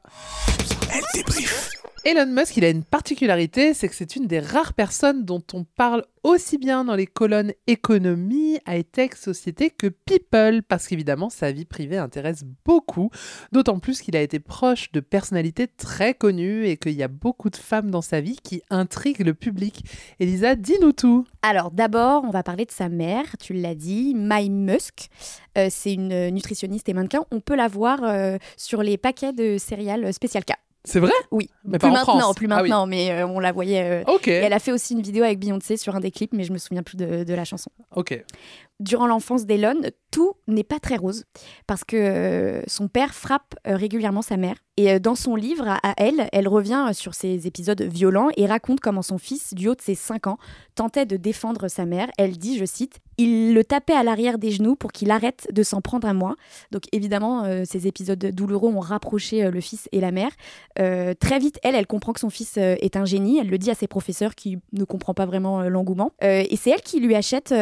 Elle 0.92 1.02
débrief. 1.14 1.70
Elon 2.04 2.26
Musk, 2.26 2.56
il 2.58 2.64
a 2.64 2.68
une 2.68 2.84
particularité, 2.84 3.72
c'est 3.72 3.88
que 3.88 3.94
c'est 3.94 4.14
une 4.16 4.26
des 4.26 4.40
rares 4.40 4.74
personnes 4.74 5.24
dont 5.24 5.42
on 5.54 5.64
parle 5.64 6.04
aussi 6.24 6.58
bien 6.58 6.84
dans 6.84 6.96
les 6.96 7.06
colonnes 7.06 7.52
économie, 7.66 8.58
high-tech, 8.66 9.10
société 9.14 9.70
que 9.70 9.86
people, 9.86 10.62
parce 10.62 10.88
qu'évidemment 10.88 11.30
sa 11.30 11.52
vie 11.52 11.66
privée 11.66 11.98
intéresse 11.98 12.44
beaucoup, 12.64 13.10
d'autant 13.52 13.78
plus 13.78 14.00
qu'il 14.00 14.16
a 14.16 14.22
été 14.22 14.40
proche 14.40 14.90
de 14.92 15.00
personnalités 15.00 15.68
très 15.68 16.14
connues 16.14 16.66
et 16.66 16.78
qu'il 16.78 16.92
y 16.92 17.02
a 17.02 17.08
beaucoup 17.08 17.50
de 17.50 17.56
femmes 17.56 17.90
dans 17.90 18.02
sa 18.02 18.20
vie 18.20 18.38
qui 18.42 18.62
intriguent 18.70 19.24
le 19.24 19.34
public. 19.34 19.84
Elisa, 20.18 20.56
dis-nous 20.56 20.92
tout. 20.92 21.26
Alors 21.42 21.70
d'abord, 21.70 22.24
on 22.24 22.30
va 22.30 22.42
parler 22.42 22.64
de 22.64 22.72
sa 22.72 22.88
mère, 22.88 23.36
tu 23.38 23.52
l'as 23.52 23.74
dit, 23.74 24.14
Mai 24.14 24.48
Musk. 24.48 25.10
Euh, 25.58 25.68
c'est 25.70 25.92
une 25.92 26.30
nutritionniste 26.30 26.88
et 26.88 26.94
mannequin. 26.94 27.24
On 27.30 27.40
peut 27.40 27.54
la 27.54 27.68
voir 27.68 28.02
euh, 28.02 28.38
sur 28.56 28.82
les 28.82 28.96
paquets 28.96 29.32
de 29.32 29.58
céréales 29.58 30.12
Spécial 30.12 30.44
K. 30.44 30.54
C'est 30.84 31.00
vrai? 31.00 31.12
Oui, 31.30 31.48
Mais 31.64 31.78
plus 31.78 31.78
pas 31.78 31.88
en 31.88 31.92
maintenant, 31.92 32.18
France. 32.20 32.34
plus 32.36 32.46
Ah 32.50 32.56
oui. 32.56 32.68
maintenant, 32.68 32.86
mais 32.86 33.10
euh, 33.10 33.26
on 33.26 33.40
la 33.40 33.52
voyait. 33.52 34.02
euh, 34.06 34.12
et 34.26 34.32
elle 34.32 34.52
a 34.52 34.58
fait 34.58 34.70
aussi 34.72 34.92
une 34.92 35.00
vidéo 35.00 35.24
avec 35.24 35.38
Beyoncé 35.38 35.76
sur 35.78 35.96
un 35.96 36.00
des 36.00 36.10
clips, 36.10 36.32
mais 36.34 36.44
je 36.44 36.52
me 36.52 36.58
souviens 36.58 36.82
plus 36.82 36.96
de, 36.96 37.24
de 37.24 37.34
la 37.34 37.44
chanson. 37.46 37.70
Ok. 37.96 38.22
Durant 38.80 39.06
l'enfance 39.06 39.46
d'Elon, 39.46 39.82
tout 40.14 40.34
n'est 40.46 40.62
pas 40.64 40.78
très 40.78 40.96
rose 40.96 41.24
parce 41.66 41.82
que 41.82 41.96
euh, 41.96 42.62
son 42.68 42.86
père 42.86 43.14
frappe 43.14 43.54
euh, 43.66 43.76
régulièrement 43.76 44.22
sa 44.22 44.36
mère. 44.36 44.54
Et 44.76 44.92
euh, 44.92 44.98
dans 44.98 45.14
son 45.14 45.36
livre 45.36 45.68
à, 45.68 45.94
elle, 45.96 46.28
elle 46.32 46.46
revient 46.46 46.90
sur 46.92 47.14
ces 47.14 47.46
épisodes 47.46 47.82
violents 47.82 48.28
et 48.36 48.46
raconte 48.46 48.80
comment 48.80 49.02
son 49.02 49.18
fils, 49.18 49.54
du 49.54 49.68
haut 49.68 49.76
de 49.76 49.80
ses 49.80 49.94
5 49.94 50.26
ans, 50.26 50.38
tentait 50.74 51.06
de 51.06 51.16
défendre 51.16 51.66
sa 51.68 51.84
mère. 51.84 52.08
Elle 52.18 52.36
dit, 52.36 52.58
je 52.58 52.64
cite, 52.64 52.98
Il 53.16 53.54
le 53.54 53.62
tapait 53.64 53.92
à 53.92 54.02
l'arrière 54.02 54.38
des 54.38 54.50
genoux 54.50 54.74
pour 54.74 54.90
qu'il 54.90 55.12
arrête 55.12 55.46
de 55.52 55.62
s'en 55.62 55.80
prendre 55.80 56.08
à 56.08 56.14
moi. 56.14 56.34
Donc 56.72 56.84
évidemment, 56.90 57.44
ces 57.64 57.86
épisodes 57.86 58.18
douloureux 58.18 58.70
ont 58.70 58.80
rapproché 58.80 59.48
le 59.48 59.60
fils 59.60 59.88
et 59.92 60.00
la 60.00 60.10
mère. 60.10 60.30
Très 60.76 61.38
vite, 61.38 61.60
elle, 61.62 61.76
elle 61.76 61.86
comprend 61.86 62.12
que 62.12 62.18
son 62.18 62.30
fils 62.30 62.56
est 62.56 62.96
un 62.96 63.04
génie. 63.04 63.38
Elle 63.38 63.50
le 63.50 63.58
dit 63.58 63.70
à 63.70 63.74
ses 63.74 63.86
professeurs 63.86 64.34
qui 64.34 64.58
ne 64.72 64.84
comprend 64.84 65.14
pas 65.14 65.26
vraiment 65.26 65.62
l'engouement. 65.62 66.10
Et 66.20 66.56
c'est 66.56 66.70
elle 66.70 66.82
qui 66.82 66.98
lui 66.98 67.14
achète 67.14 67.54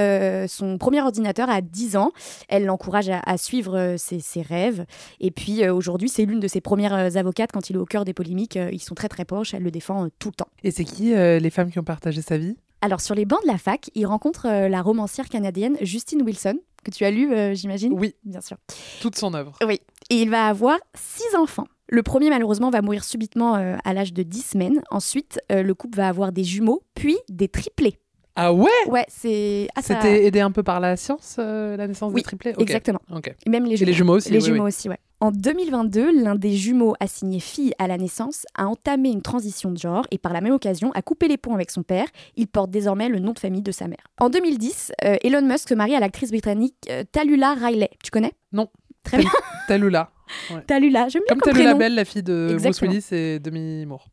son 0.48 0.78
premier 0.78 1.01
ordinateur 1.04 1.48
à 1.50 1.60
10 1.60 1.96
ans. 1.96 2.12
Elle 2.48 2.64
l'encourage 2.64 3.08
à, 3.08 3.20
à 3.24 3.36
suivre 3.38 3.76
euh, 3.76 3.96
ses, 3.96 4.20
ses 4.20 4.42
rêves. 4.42 4.84
Et 5.20 5.30
puis 5.30 5.64
euh, 5.64 5.74
aujourd'hui, 5.74 6.08
c'est 6.08 6.24
l'une 6.24 6.40
de 6.40 6.48
ses 6.48 6.60
premières 6.60 6.94
euh, 6.94 7.10
avocates 7.16 7.52
quand 7.52 7.70
il 7.70 7.76
est 7.76 7.78
au 7.78 7.86
cœur 7.86 8.04
des 8.04 8.14
polémiques. 8.14 8.58
Ils 8.72 8.82
sont 8.82 8.94
très 8.94 9.08
très 9.08 9.24
proches. 9.24 9.54
Elle 9.54 9.62
le 9.62 9.70
défend 9.70 10.08
tout 10.18 10.28
le 10.28 10.34
temps. 10.34 10.48
Et 10.64 10.70
c'est 10.70 10.84
qui 10.84 11.14
les 11.14 11.50
femmes 11.50 11.70
qui 11.70 11.78
ont 11.78 11.84
partagé 11.84 12.22
sa 12.22 12.38
vie? 12.38 12.56
Alors 12.84 13.00
sur 13.00 13.14
les 13.14 13.24
bancs 13.24 13.40
de 13.42 13.46
la 13.46 13.58
fac, 13.58 13.90
il 13.94 14.06
rencontre 14.06 14.46
euh, 14.48 14.68
la 14.68 14.82
romancière 14.82 15.28
canadienne 15.28 15.76
Justine 15.82 16.20
Wilson, 16.22 16.58
que 16.82 16.90
tu 16.90 17.04
as 17.04 17.12
lu, 17.12 17.32
euh, 17.32 17.54
j'imagine? 17.54 17.92
Oui, 17.96 18.16
Bien 18.24 18.40
sûr. 18.40 18.56
toute 19.00 19.16
son 19.16 19.34
œuvre. 19.34 19.52
Oui. 19.64 19.80
Et 20.10 20.22
il 20.22 20.30
va 20.30 20.48
avoir 20.48 20.78
six 20.94 21.36
enfants. 21.36 21.68
Le 21.88 22.02
premier, 22.02 22.28
malheureusement, 22.28 22.70
va 22.70 22.82
mourir 22.82 23.04
subitement 23.04 23.54
euh, 23.54 23.76
à 23.84 23.92
l'âge 23.92 24.12
de 24.12 24.24
10 24.24 24.42
semaines. 24.42 24.82
Ensuite, 24.90 25.38
le 25.50 25.72
couple 25.74 25.96
va 25.96 26.08
avoir 26.08 26.32
des 26.32 26.42
jumeaux, 26.42 26.82
puis 26.94 27.16
des 27.28 27.48
triplés. 27.48 27.98
Ah 28.34 28.52
ouais 28.52 28.70
Ouais, 28.88 29.04
c'est. 29.08 29.68
Ah, 29.76 29.82
ça- 29.82 29.94
C'était 30.00 30.24
aidé 30.24 30.40
un 30.40 30.50
peu 30.50 30.62
par 30.62 30.80
la 30.80 30.96
science, 30.96 31.36
euh, 31.38 31.76
la 31.76 31.86
naissance 31.86 32.12
Oui, 32.14 32.20
des 32.20 32.24
triplets. 32.24 32.54
Exactement. 32.58 33.00
Ok. 33.14 33.34
Et 33.44 33.50
même 33.50 33.64
les 33.66 33.74
Et 33.74 33.76
jumeaux. 33.76 33.86
les 33.90 33.92
jumeaux 33.92 34.14
aussi 34.16 34.30
Les 34.30 34.38
oui, 34.38 34.44
jumeaux 34.44 34.64
oui. 34.64 34.68
aussi, 34.68 34.88
ouais. 34.88 34.98
En 35.20 35.30
2022, 35.30 36.22
l'un 36.24 36.34
des 36.34 36.52
jumeaux 36.56 36.94
assigné 36.98 37.38
fille 37.40 37.72
à 37.78 37.86
la 37.86 37.96
naissance 37.98 38.44
a 38.56 38.66
entamé 38.66 39.10
une 39.10 39.22
transition 39.22 39.70
de 39.70 39.76
genre 39.78 40.04
et 40.10 40.18
par 40.18 40.32
la 40.32 40.40
même 40.40 40.52
occasion 40.54 40.90
a 40.92 41.02
coupé 41.02 41.28
les 41.28 41.36
ponts 41.36 41.54
avec 41.54 41.70
son 41.70 41.82
père. 41.84 42.06
Il 42.36 42.48
porte 42.48 42.70
désormais 42.70 43.08
le 43.08 43.18
nom 43.20 43.32
de 43.32 43.38
famille 43.38 43.62
de 43.62 43.70
sa 43.70 43.86
mère. 43.86 44.02
En 44.18 44.30
2010, 44.30 44.92
euh, 45.04 45.16
Elon 45.22 45.42
Musk 45.42 45.68
se 45.68 45.74
marie 45.74 45.94
à 45.94 46.00
l'actrice 46.00 46.30
britannique 46.30 46.74
euh, 46.90 47.04
Tallulah 47.12 47.54
Riley. 47.54 47.90
Tu 48.02 48.10
connais? 48.10 48.32
Non. 48.52 48.68
Très 49.04 49.18
bien. 49.18 49.30
Talula. 49.68 50.10
Tallulah, 50.66 51.08
j'aime 51.08 51.22
bien 51.26 51.34
Comme 51.36 51.40
comme 51.40 51.52
Talula 51.52 51.64
prénom. 51.74 51.78
Bell, 51.78 51.94
la 51.94 52.04
fille 52.04 52.22
de 52.22 52.46
Bruce 52.50 52.64
Exactement. 52.66 52.90
Willis 52.92 53.06
et 53.12 53.38
Demi 53.38 53.84
Moore. 53.86 54.06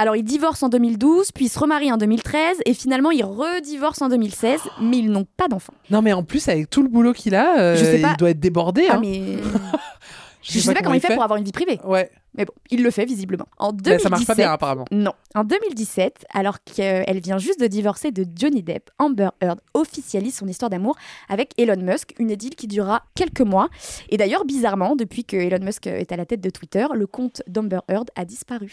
Alors, 0.00 0.16
il 0.16 0.24
divorce 0.24 0.62
en 0.62 0.70
2012, 0.70 1.30
puis 1.32 1.44
il 1.44 1.48
se 1.50 1.58
remarie 1.58 1.92
en 1.92 1.98
2013, 1.98 2.62
et 2.64 2.72
finalement, 2.72 3.10
il 3.10 3.22
redivorce 3.22 4.00
en 4.00 4.08
2016, 4.08 4.58
mais 4.80 4.96
ils 4.96 5.10
n'ont 5.10 5.26
pas 5.36 5.46
d'enfants. 5.46 5.74
Non, 5.90 6.00
mais 6.00 6.14
en 6.14 6.22
plus, 6.22 6.48
avec 6.48 6.70
tout 6.70 6.82
le 6.82 6.88
boulot 6.88 7.12
qu'il 7.12 7.34
a, 7.34 7.60
euh, 7.60 7.76
Je 7.76 7.84
sais 7.84 8.00
pas. 8.00 8.12
il 8.12 8.16
doit 8.16 8.30
être 8.30 8.40
débordé. 8.40 8.86
Ah, 8.88 8.94
hein. 8.94 9.00
mais 9.02 9.20
je 10.42 10.58
sais 10.58 10.72
pas 10.72 10.80
comment 10.80 10.94
il 10.94 11.02
fait 11.02 11.12
pour 11.12 11.22
avoir 11.22 11.36
une 11.36 11.44
vie 11.44 11.52
privée. 11.52 11.78
Ouais, 11.84 12.10
Mais 12.34 12.46
bon, 12.46 12.54
il 12.70 12.82
le 12.82 12.90
fait 12.90 13.04
visiblement. 13.04 13.44
En 13.58 13.72
mais 13.72 13.82
2017, 13.82 14.02
ça 14.02 14.08
marche 14.08 14.24
pas 14.26 14.34
bien 14.34 14.50
apparemment. 14.50 14.86
Non. 14.90 15.12
En 15.34 15.44
2017, 15.44 16.24
alors 16.32 16.64
qu'elle 16.64 17.20
vient 17.20 17.36
juste 17.36 17.60
de 17.60 17.66
divorcer 17.66 18.10
de 18.10 18.24
Johnny 18.34 18.62
Depp, 18.62 18.88
Amber 18.98 19.28
Heard 19.42 19.60
officialise 19.74 20.34
son 20.34 20.48
histoire 20.48 20.70
d'amour 20.70 20.96
avec 21.28 21.52
Elon 21.58 21.76
Musk, 21.76 22.14
une 22.18 22.30
idylle 22.30 22.54
qui 22.54 22.68
durera 22.68 23.02
quelques 23.14 23.42
mois. 23.42 23.68
Et 24.08 24.16
d'ailleurs, 24.16 24.46
bizarrement, 24.46 24.96
depuis 24.96 25.26
que 25.26 25.36
Elon 25.36 25.62
Musk 25.62 25.88
est 25.88 26.10
à 26.10 26.16
la 26.16 26.24
tête 26.24 26.40
de 26.40 26.48
Twitter, 26.48 26.86
le 26.94 27.06
compte 27.06 27.42
d'Amber 27.46 27.80
Heard 27.90 28.08
a 28.16 28.24
disparu. 28.24 28.72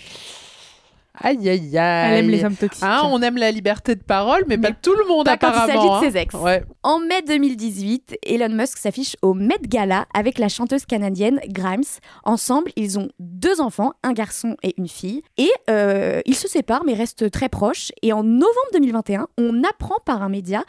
Aïe, 1.22 1.50
aïe, 1.50 1.78
aïe. 1.78 2.12
Elle 2.12 2.26
aime 2.26 2.30
les 2.30 2.44
hommes 2.44 2.56
toxiques. 2.56 2.84
Hein, 2.84 3.02
on 3.06 3.22
aime 3.22 3.38
la 3.38 3.52
liberté 3.52 3.96
de 3.96 4.04
parole, 4.04 4.44
mais, 4.48 4.58
Mais 4.58 4.70
pas 4.70 4.76
tout 4.82 4.94
le 4.96 5.08
monde 5.08 5.26
pas 5.26 5.38
quand 5.38 5.50
il 5.50 5.56
apparemment. 5.56 5.74
s'agit 5.74 5.90
de 5.90 6.08
hein. 6.08 6.12
ses 6.12 6.18
ex. 6.18 6.36
Ouais. 6.36 6.64
En 6.84 7.00
mai 7.00 7.22
2018, 7.28 8.18
Elon 8.24 8.50
Musk 8.50 8.78
s'affiche 8.78 9.16
au 9.22 9.34
Met 9.34 9.60
Gala 9.64 10.06
avec 10.14 10.38
la 10.38 10.50
chanteuse 10.50 10.86
canadienne 10.86 11.40
Grimes. 11.48 11.84
Ensemble, 12.24 12.72
ils 12.76 13.00
ont 13.00 13.10
deux 13.20 13.62
enfants, 13.62 13.94
un 14.04 14.14
garçon 14.14 14.56
et 14.64 14.74
une 14.78 14.88
fille. 14.88 15.22
Et 15.38 15.50
euh, 15.70 16.22
ils 16.26 16.36
se 16.36 16.48
séparent 16.48 16.84
mais 16.86 16.94
restent 16.94 17.30
très 17.32 17.50
proches. 17.50 17.92
Et 18.02 18.14
en 18.14 18.24
novembre 18.24 18.48
2021, 18.74 19.28
on 19.38 19.64
apprend 19.64 19.98
par 20.06 20.22
un 20.22 20.30
média 20.30 20.64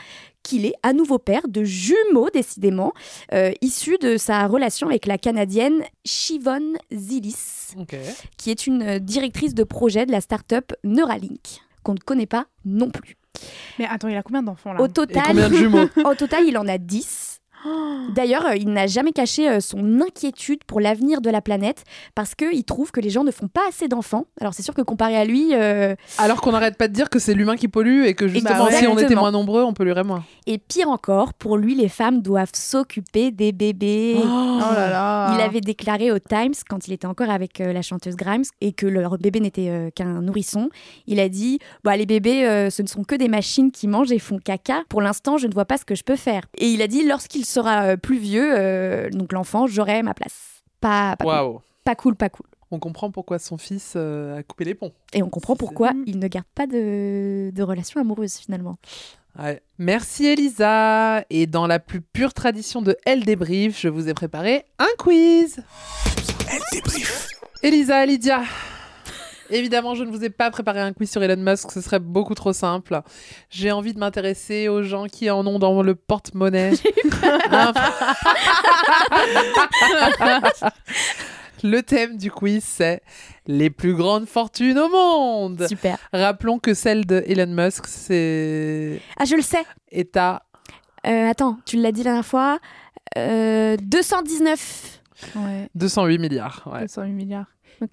qu'il 0.49 0.65
est 0.65 0.75
à 0.83 0.95
nouveau 0.95 1.19
père 1.19 1.47
de 1.47 1.63
jumeaux, 1.63 2.31
décidément, 2.33 2.93
euh, 3.35 3.53
issus 3.61 3.99
de 4.01 4.17
sa 4.17 4.47
relation 4.47 4.89
avec 4.89 5.05
la 5.05 5.19
Canadienne 5.19 5.83
Shivon 6.07 6.73
Zilis, 6.91 7.75
Ok. 7.79 7.95
qui 8.39 8.51
est 8.51 8.67
une 8.67 8.83
euh, 8.83 8.99
directrice 8.99 9.55
de 9.55 9.63
projet 9.63 10.07
de 10.07 10.13
la 10.13 10.23
start-up 10.23 10.73
Neuralink, 10.85 11.61
qu'on 11.83 11.93
ne 11.95 11.99
connaît 11.99 12.27
pas 12.27 12.47
non 12.65 12.89
plus. 12.91 13.17
Mais 13.79 13.85
attends, 13.87 14.09
il 14.09 14.17
a 14.17 14.23
combien 14.23 14.43
d'enfants 14.43 14.73
là? 14.73 14.81
Au 14.81 14.87
Et 14.87 14.93
total, 14.93 15.23
combien 15.27 15.51
de 15.51 15.55
jumeaux? 15.55 15.87
Au 16.05 16.15
total, 16.15 16.45
il 16.47 16.57
en 16.57 16.67
a 16.67 16.79
10. 16.79 17.41
D'ailleurs, 18.15 18.47
euh, 18.47 18.57
il 18.57 18.69
n'a 18.71 18.87
jamais 18.87 19.13
caché 19.13 19.49
euh, 19.49 19.61
son 19.61 20.01
inquiétude 20.01 20.65
pour 20.65 20.81
l'avenir 20.81 21.21
de 21.21 21.31
la 21.31 21.41
planète 21.41 21.85
parce 22.15 22.35
qu'il 22.35 22.65
trouve 22.65 22.91
que 22.91 23.01
les 23.01 23.11
gens 23.11 23.25
ne 23.25 23.31
font 23.31 23.49
pas 23.49 23.61
assez 23.69 23.89
d'enfants. 23.89 24.27
Alors 24.41 24.55
c'est 24.55 24.63
sûr 24.63 24.75
que 24.75 24.83
comparé 24.83 25.17
à 25.17 25.25
lui, 25.25 25.55
euh, 25.55 25.95
Alors 26.19 26.41
qu'on 26.41 26.53
n'arrête 26.53 26.77
pas 26.77 26.89
de 26.89 26.93
dire 26.93 27.11
que 27.11 27.19
c'est 27.19 27.35
l'humain 27.35 27.57
qui 27.57 27.69
pollue 27.69 28.05
et 28.05 28.15
que 28.15 28.29
justement, 28.29 28.59
Bah 28.59 28.65
ouais. 28.67 28.73
si 28.79 28.87
on 28.87 28.97
était 28.99 29.15
moins 29.15 29.31
nombreux, 29.33 29.63
on 29.63 29.73
polluerait 29.73 30.05
moins. 30.05 30.25
et 30.47 30.59
pire 30.59 30.89
encore, 30.89 31.35
pour 31.35 31.57
lui, 31.57 31.75
les 31.75 31.89
femmes 31.89 32.23
doivent 32.23 32.53
s'occuper 32.55 33.31
des 33.31 33.53
bébés. 33.53 34.17
Oh 34.19 34.75
là 34.75 34.89
là. 34.91 35.35
Il 35.35 35.41
avait 35.41 35.61
déclaré 35.61 36.11
au 36.13 36.19
Times, 36.19 36.55
quand 36.69 36.87
il 36.89 36.93
était 36.93 37.07
encore 37.07 37.31
avec 37.31 37.61
euh, 37.61 37.73
la 37.73 37.83
chanteuse 37.83 38.17
Grimes, 38.17 38.45
et 38.61 38.73
que 38.73 38.87
leur 38.87 39.19
bébé 39.19 39.41
n'était 39.41 39.69
euh, 39.69 39.91
qu'un 39.91 40.23
nourrisson, 40.23 40.71
il 41.07 41.21
a 41.21 41.29
dit 41.29 41.59
bah, 41.85 41.97
Les 41.97 42.07
bébés, 42.07 42.69
ce 42.71 42.83
ne 42.83 42.87
sont 42.87 43.05
que 43.05 43.15
des 43.15 43.29
machines 43.29 43.71
qui 43.71 43.89
mangent 43.89 44.13
et 44.13 44.19
font 44.19 44.39
caca. 44.39 44.83
Pour 44.89 45.03
l'instant, 45.03 45.37
je 45.39 45.47
ne 45.47 45.53
vois 45.55 45.65
pas 45.65 45.77
ce 45.77 45.85
que 45.85 45.95
je 45.95 46.03
peux 46.05 46.17
faire. 46.17 46.43
Et 46.57 46.69
il 46.69 46.83
a 46.83 46.87
dit 46.87 47.05
Lorsqu'il 47.07 47.45
sera 47.49 47.83
euh, 47.83 47.97
plus 47.97 48.19
vieux, 48.19 48.55
euh, 48.57 49.11
donc 49.11 49.33
l'enfant, 49.33 49.67
j'aurai 49.67 50.03
ma 50.03 50.15
place. 50.15 50.63
Pas, 50.81 51.17
pas, 51.17 51.25
cool. 51.25 51.61
Pas 51.85 51.95
cool, 51.95 52.15
pas 52.15 52.29
cool. 52.29 52.47
On 52.71 52.79
comprend 52.79 53.11
pourquoi 53.11 53.39
son 53.39 53.57
fils 53.57 53.95
euh, 53.97 54.39
a 54.39 54.43
coupé 54.43 54.65
les 54.65 54.75
ponts. 54.75 54.93
Et 55.15 55.23
on 55.23 55.31
comprend 55.31 55.57
pourquoi 55.57 55.93
il 56.07 56.19
ne 56.19 56.29
garde 56.29 56.47
pas 56.55 56.67
de, 56.67 57.51
de 57.53 57.63
relation 57.63 58.01
amoureuse 58.01 58.37
finalement. 58.37 58.79
Ouais. 59.39 59.63
Merci 59.79 60.27
Elisa. 60.27 61.25
Et 61.31 61.47
dans 61.47 61.67
la 61.67 61.79
plus 61.79 62.01
pure 62.01 62.35
tradition 62.35 62.83
de 62.83 62.97
Elle 63.07 63.25
débrief, 63.25 63.81
je 63.81 63.89
vous 63.89 64.09
ai 64.09 64.15
préparé 64.15 64.65
un 64.79 64.89
quiz. 64.99 65.63
Elle 66.51 66.61
débrief. 66.73 67.29
Elisa, 67.63 68.05
Lydia. 68.05 68.43
Évidemment, 69.51 69.95
je 69.95 70.05
ne 70.05 70.11
vous 70.11 70.25
ai 70.25 70.31
pas 70.31 70.51
préparé 70.51 70.81
un 70.81 70.93
quiz 70.93 71.11
sur 71.11 71.23
Elon 71.23 71.41
Musk, 71.43 71.71
ce 71.73 71.81
serait 71.81 71.99
beaucoup 72.01 72.35
trop 72.35 72.53
simple. 72.53 73.01
J'ai 73.51 73.73
envie 73.73 73.95
de 73.95 73.99
m'intéresser 73.99 74.69
aux 74.69 74.83
gens 74.83 75.07
qui 75.07 75.31
en 75.31 75.47
ont 75.47 75.59
dans 75.59 75.83
le 75.83 75.95
porte-monnaie. 75.95 76.73
Le 81.65 81.81
thème 81.83 82.17
du 82.17 82.31
quiz, 82.31 82.63
c'est 82.65 83.03
les 83.47 83.69
plus 83.69 83.95
grandes 83.95 84.27
fortunes 84.29 84.79
au 84.79 84.89
monde. 84.89 85.67
Super. 85.69 85.99
Rappelons 86.13 86.61
que 86.61 86.73
celle 86.73 87.05
de 87.05 87.25
Elon 87.27 87.49
Musk, 87.53 87.87
c'est 87.89 89.01
Ah, 89.19 89.25
je 89.25 89.35
le 89.35 89.43
sais. 89.43 89.65
est 89.91 90.17
à 90.17 90.45
Euh, 91.07 91.29
attends, 91.29 91.59
tu 91.67 91.77
l'as 91.77 91.91
dit 91.91 92.01
la 92.03 92.11
dernière 92.11 92.27
fois. 92.27 92.59
Euh, 93.17 93.77
219. 93.83 95.01
Ouais, 95.35 95.69
208 95.75 96.19
milliards. 96.19 96.63
ouais. 96.73 96.83
208 96.83 97.13
milliards. 97.13 97.47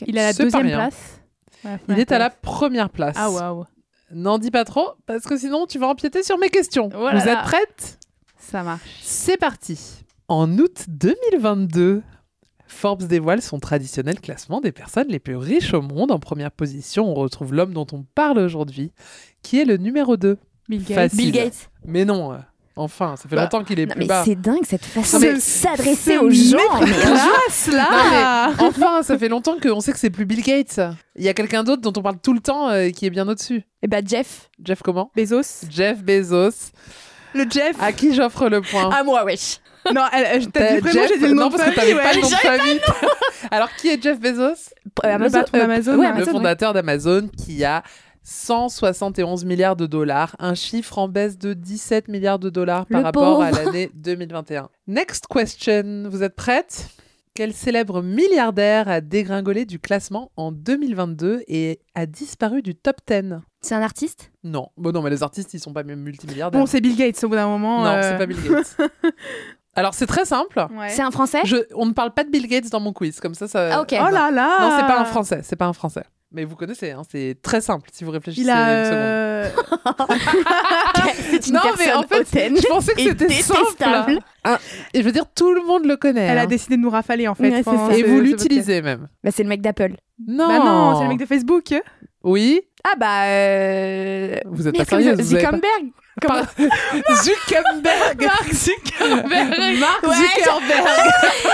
Il 0.05 0.15
est 0.17 0.21
à 0.21 0.25
la 0.27 0.33
deuxième 0.33 0.67
rien. 0.67 0.77
place. 0.77 1.19
Ouais, 1.65 1.79
Il 1.89 1.99
est 1.99 2.11
à 2.11 2.19
la 2.19 2.29
place. 2.29 2.39
première 2.41 2.89
place. 2.89 3.15
Ah 3.17 3.29
waouh. 3.31 3.65
N'en 4.11 4.37
dis 4.37 4.51
pas 4.51 4.63
trop, 4.65 4.89
parce 5.07 5.23
que 5.25 5.35
sinon 5.37 5.65
tu 5.65 5.79
vas 5.79 5.87
empiéter 5.87 6.21
sur 6.23 6.37
mes 6.37 6.49
questions. 6.49 6.89
Oh 6.93 6.97
Vous 6.99 7.05
là. 7.05 7.25
êtes 7.39 7.41
prêtes? 7.43 7.99
Ça 8.37 8.61
marche. 8.63 8.99
C'est 9.01 9.37
parti. 9.37 9.79
En 10.27 10.57
août 10.59 10.85
2022, 10.87 12.03
Forbes 12.67 13.03
dévoile 13.03 13.41
son 13.41 13.59
traditionnel 13.59 14.19
classement 14.19 14.61
des 14.61 14.71
personnes 14.71 15.07
les 15.07 15.19
plus 15.19 15.35
riches 15.37 15.73
au 15.73 15.81
monde. 15.81 16.11
En 16.11 16.19
première 16.19 16.51
position, 16.51 17.09
on 17.09 17.13
retrouve 17.15 17.53
l'homme 17.53 17.73
dont 17.73 17.87
on 17.93 18.03
parle 18.15 18.39
aujourd'hui, 18.39 18.91
qui 19.41 19.59
est 19.59 19.65
le 19.65 19.77
numéro 19.77 20.17
2. 20.17 20.37
Bill 20.69 20.83
Gates. 20.83 20.95
Facile. 20.95 21.17
Bill 21.17 21.31
Gates. 21.31 21.69
Mais 21.85 22.05
non, 22.05 22.33
euh, 22.33 22.37
enfin, 22.75 23.15
ça 23.15 23.27
fait 23.29 23.35
Bah, 23.35 23.43
longtemps 23.43 23.63
qu'il 23.63 23.79
est 23.79 23.85
Non, 23.85 23.91
plus 23.93 23.99
mais 23.99 24.05
bas. 24.07 24.23
c'est 24.25 24.35
dingue 24.39 24.63
cette 24.65 24.85
façon 24.85 25.19
de 25.19 25.35
s'adresser 25.39 26.17
aux 26.17 26.29
gens. 26.29 26.57
Mais- 26.81 26.87
Classe 26.91 27.67
là 27.71 27.87
Non, 27.89 28.53
mais 28.59 28.65
enfin, 28.67 29.03
ça 29.03 29.17
fait 29.17 29.29
longtemps 29.29 29.55
qu'on 29.61 29.79
sait 29.81 29.91
que 29.93 29.99
c'est 29.99 30.09
plus 30.09 30.25
Bill 30.25 30.41
Gates. 30.43 30.79
Il 31.15 31.23
y 31.23 31.29
a 31.29 31.33
quelqu'un 31.33 31.63
d'autre 31.63 31.81
dont 31.81 31.93
on 31.97 32.01
parle 32.03 32.17
tout 32.21 32.33
le 32.33 32.39
temps 32.39 32.69
euh, 32.69 32.89
qui 32.89 33.05
est 33.05 33.09
bien 33.09 33.27
au-dessus. 33.27 33.63
Eh 33.81 33.87
ben 33.87 34.05
Jeff. 34.05 34.49
Jeff 34.63 34.81
comment? 34.83 35.11
Bezos. 35.15 35.65
Jeff 35.69 36.03
Bezos, 36.03 36.71
Le 37.33 37.45
Jeff. 37.49 37.75
à 37.81 37.91
qui 37.91 38.13
j'offre 38.13 38.49
le 38.49 38.61
point? 38.61 38.89
À 38.89 39.03
moi, 39.03 39.23
wesh. 39.25 39.59
Non, 39.93 40.01
elle, 40.11 40.25
elle- 40.31 40.47
t'as 40.51 40.73
dit 40.75 40.79
vraiment, 40.79 40.93
Jeff- 41.01 41.09
j'ai 41.13 41.17
dit 41.19 41.27
le 41.27 41.33
nom 41.35 41.43
non, 41.43 41.49
de 41.49 41.57
parce 41.57 41.69
que 41.69 41.75
t'avais 41.75 41.93
pas 41.93 42.13
le 42.13 42.21
nom 42.21 42.27
de 42.29 42.33
famille. 42.35 42.79
Alors, 43.51 43.69
qui 43.75 43.89
est 43.89 44.01
Jeff 44.01 44.19
Bezos? 44.19 44.71
Le 44.83 44.89
patron 44.89 45.07
d'Amazon, 45.09 45.51
ouais, 45.51 45.57
hein. 45.59 45.59
Le 45.59 46.05
Amazon, 46.15 46.25
ouais. 46.25 46.25
fondateur 46.31 46.73
d'Amazon 46.73 47.29
qui 47.37 47.63
a 47.63 47.83
171 48.25 49.45
milliards 49.45 49.75
de 49.75 49.85
dollars, 49.85 50.35
un 50.39 50.55
chiffre 50.55 50.97
en 50.97 51.07
baisse 51.07 51.37
de 51.37 51.53
17 51.53 52.07
milliards 52.07 52.39
de 52.39 52.49
dollars 52.49 52.87
par 52.87 52.99
Le 52.99 53.05
rapport 53.05 53.41
à 53.43 53.51
l'année 53.51 53.91
2021. 53.93 54.69
Next 54.87 55.27
question, 55.27 56.09
vous 56.09 56.23
êtes 56.23 56.35
prête? 56.35 56.89
Quel 57.35 57.53
célèbre 57.53 58.01
milliardaire 58.01 58.87
a 58.89 58.99
dégringolé 58.99 59.65
du 59.65 59.77
classement 59.77 60.31
en 60.37 60.51
2022 60.51 61.43
et 61.47 61.79
a 61.93 62.05
disparu 62.07 62.61
du 62.63 62.73
top 62.75 62.95
10 63.07 63.35
C'est 63.61 63.75
un 63.75 63.81
artiste? 63.81 64.31
Non, 64.43 64.69
bon 64.75 64.91
non, 64.91 65.01
mais 65.03 65.11
les 65.11 65.21
artistes, 65.21 65.53
ils 65.53 65.59
sont 65.59 65.73
pas 65.73 65.83
même 65.83 65.99
multimilliardaires. 65.99 66.59
Bon, 66.59 66.65
c'est 66.65 66.81
Bill 66.81 66.95
Gates 66.95 67.23
au 67.23 67.29
bout 67.29 67.35
d'un 67.35 67.47
moment. 67.47 67.83
non, 67.83 67.91
euh, 67.91 68.01
c'est 68.01 68.17
pas 68.17 68.25
Bill 68.25 68.41
Gates. 68.41 68.77
Alors, 69.75 69.93
c'est 69.93 70.07
très 70.07 70.25
simple. 70.25 70.65
Ouais. 70.71 70.89
C'est 70.89 71.01
un 71.01 71.11
français? 71.11 71.41
Je, 71.43 71.57
on 71.75 71.85
ne 71.85 71.91
parle 71.91 72.13
pas 72.13 72.23
de 72.23 72.29
Bill 72.29 72.47
Gates 72.47 72.69
dans 72.71 72.79
mon 72.79 72.93
quiz, 72.93 73.19
comme 73.19 73.35
ça, 73.35 73.47
ça. 73.47 73.75
Ah, 73.75 73.81
ok. 73.81 73.89
Oh 73.91 74.09
là 74.09 74.31
là 74.31 74.61
Non, 74.61 74.77
c'est 74.79 74.87
pas 74.87 74.99
un 75.01 75.05
français, 75.05 75.41
c'est 75.43 75.57
pas 75.57 75.65
un 75.65 75.73
français. 75.73 76.05
Mais 76.35 76.43
vous 76.43 76.55
connaissez, 76.57 76.91
hein, 76.91 77.01
c'est 77.09 77.37
très 77.41 77.61
simple 77.61 77.89
si 77.93 78.03
vous 78.03 78.11
réfléchissez 78.11 78.43
Il 78.45 78.49
a. 78.49 78.79
une 78.79 78.85
seconde. 78.85 78.99
euh, 78.99 79.49
C'est 81.31 81.47
une 81.47 81.53
Non, 81.53 81.61
mais 81.77 81.93
en 81.93 82.03
fait, 82.03 82.19
hautaine 82.19 82.57
Je 82.57 82.67
pensais 82.67 82.93
que 82.93 83.01
c'était 83.01 83.27
détestable. 83.27 83.65
simple. 83.79 84.17
Ah, 84.43 84.59
et 84.93 84.99
je 85.01 85.05
veux 85.05 85.11
dire, 85.13 85.25
tout 85.33 85.53
le 85.53 85.61
monde 85.65 85.85
le 85.85 85.95
connaît. 85.95 86.25
Elle 86.25 86.37
hein. 86.37 86.43
a 86.43 86.45
décidé 86.45 86.75
de 86.75 86.81
nous 86.81 86.89
rafaler 86.89 87.27
en 87.27 87.35
fait. 87.35 87.49
Ouais, 87.49 87.63
ça. 87.63 87.71
Et 87.95 88.03
vous 88.03 88.19
l'utilisez 88.19 88.81
même. 88.81 89.07
Bah, 89.23 89.31
c'est 89.33 89.43
le 89.43 89.49
mec 89.49 89.61
d'Apple. 89.61 89.93
Non. 90.27 90.47
Bah 90.47 90.59
non, 90.59 90.95
c'est 90.97 91.03
le 91.03 91.09
mec 91.09 91.19
de 91.19 91.25
Facebook. 91.25 91.73
Oui. 92.23 92.61
Ah 92.83 92.95
bah... 92.99 93.23
Euh... 93.27 94.35
Vous 94.45 94.67
êtes 94.67 94.73
merde, 94.75 94.89
pas 94.89 94.97
pas- 94.97 95.23
Zuckerberg 95.23 95.61
Comment- 96.21 96.41
Par- 96.41 96.53
Zuckerberg. 97.23 98.23
Mark 98.23 98.53
Zuckerberg. 98.53 99.79
Mark 99.79 100.03
Ouais, 100.03 100.15
Zuckerberg. 100.15 101.05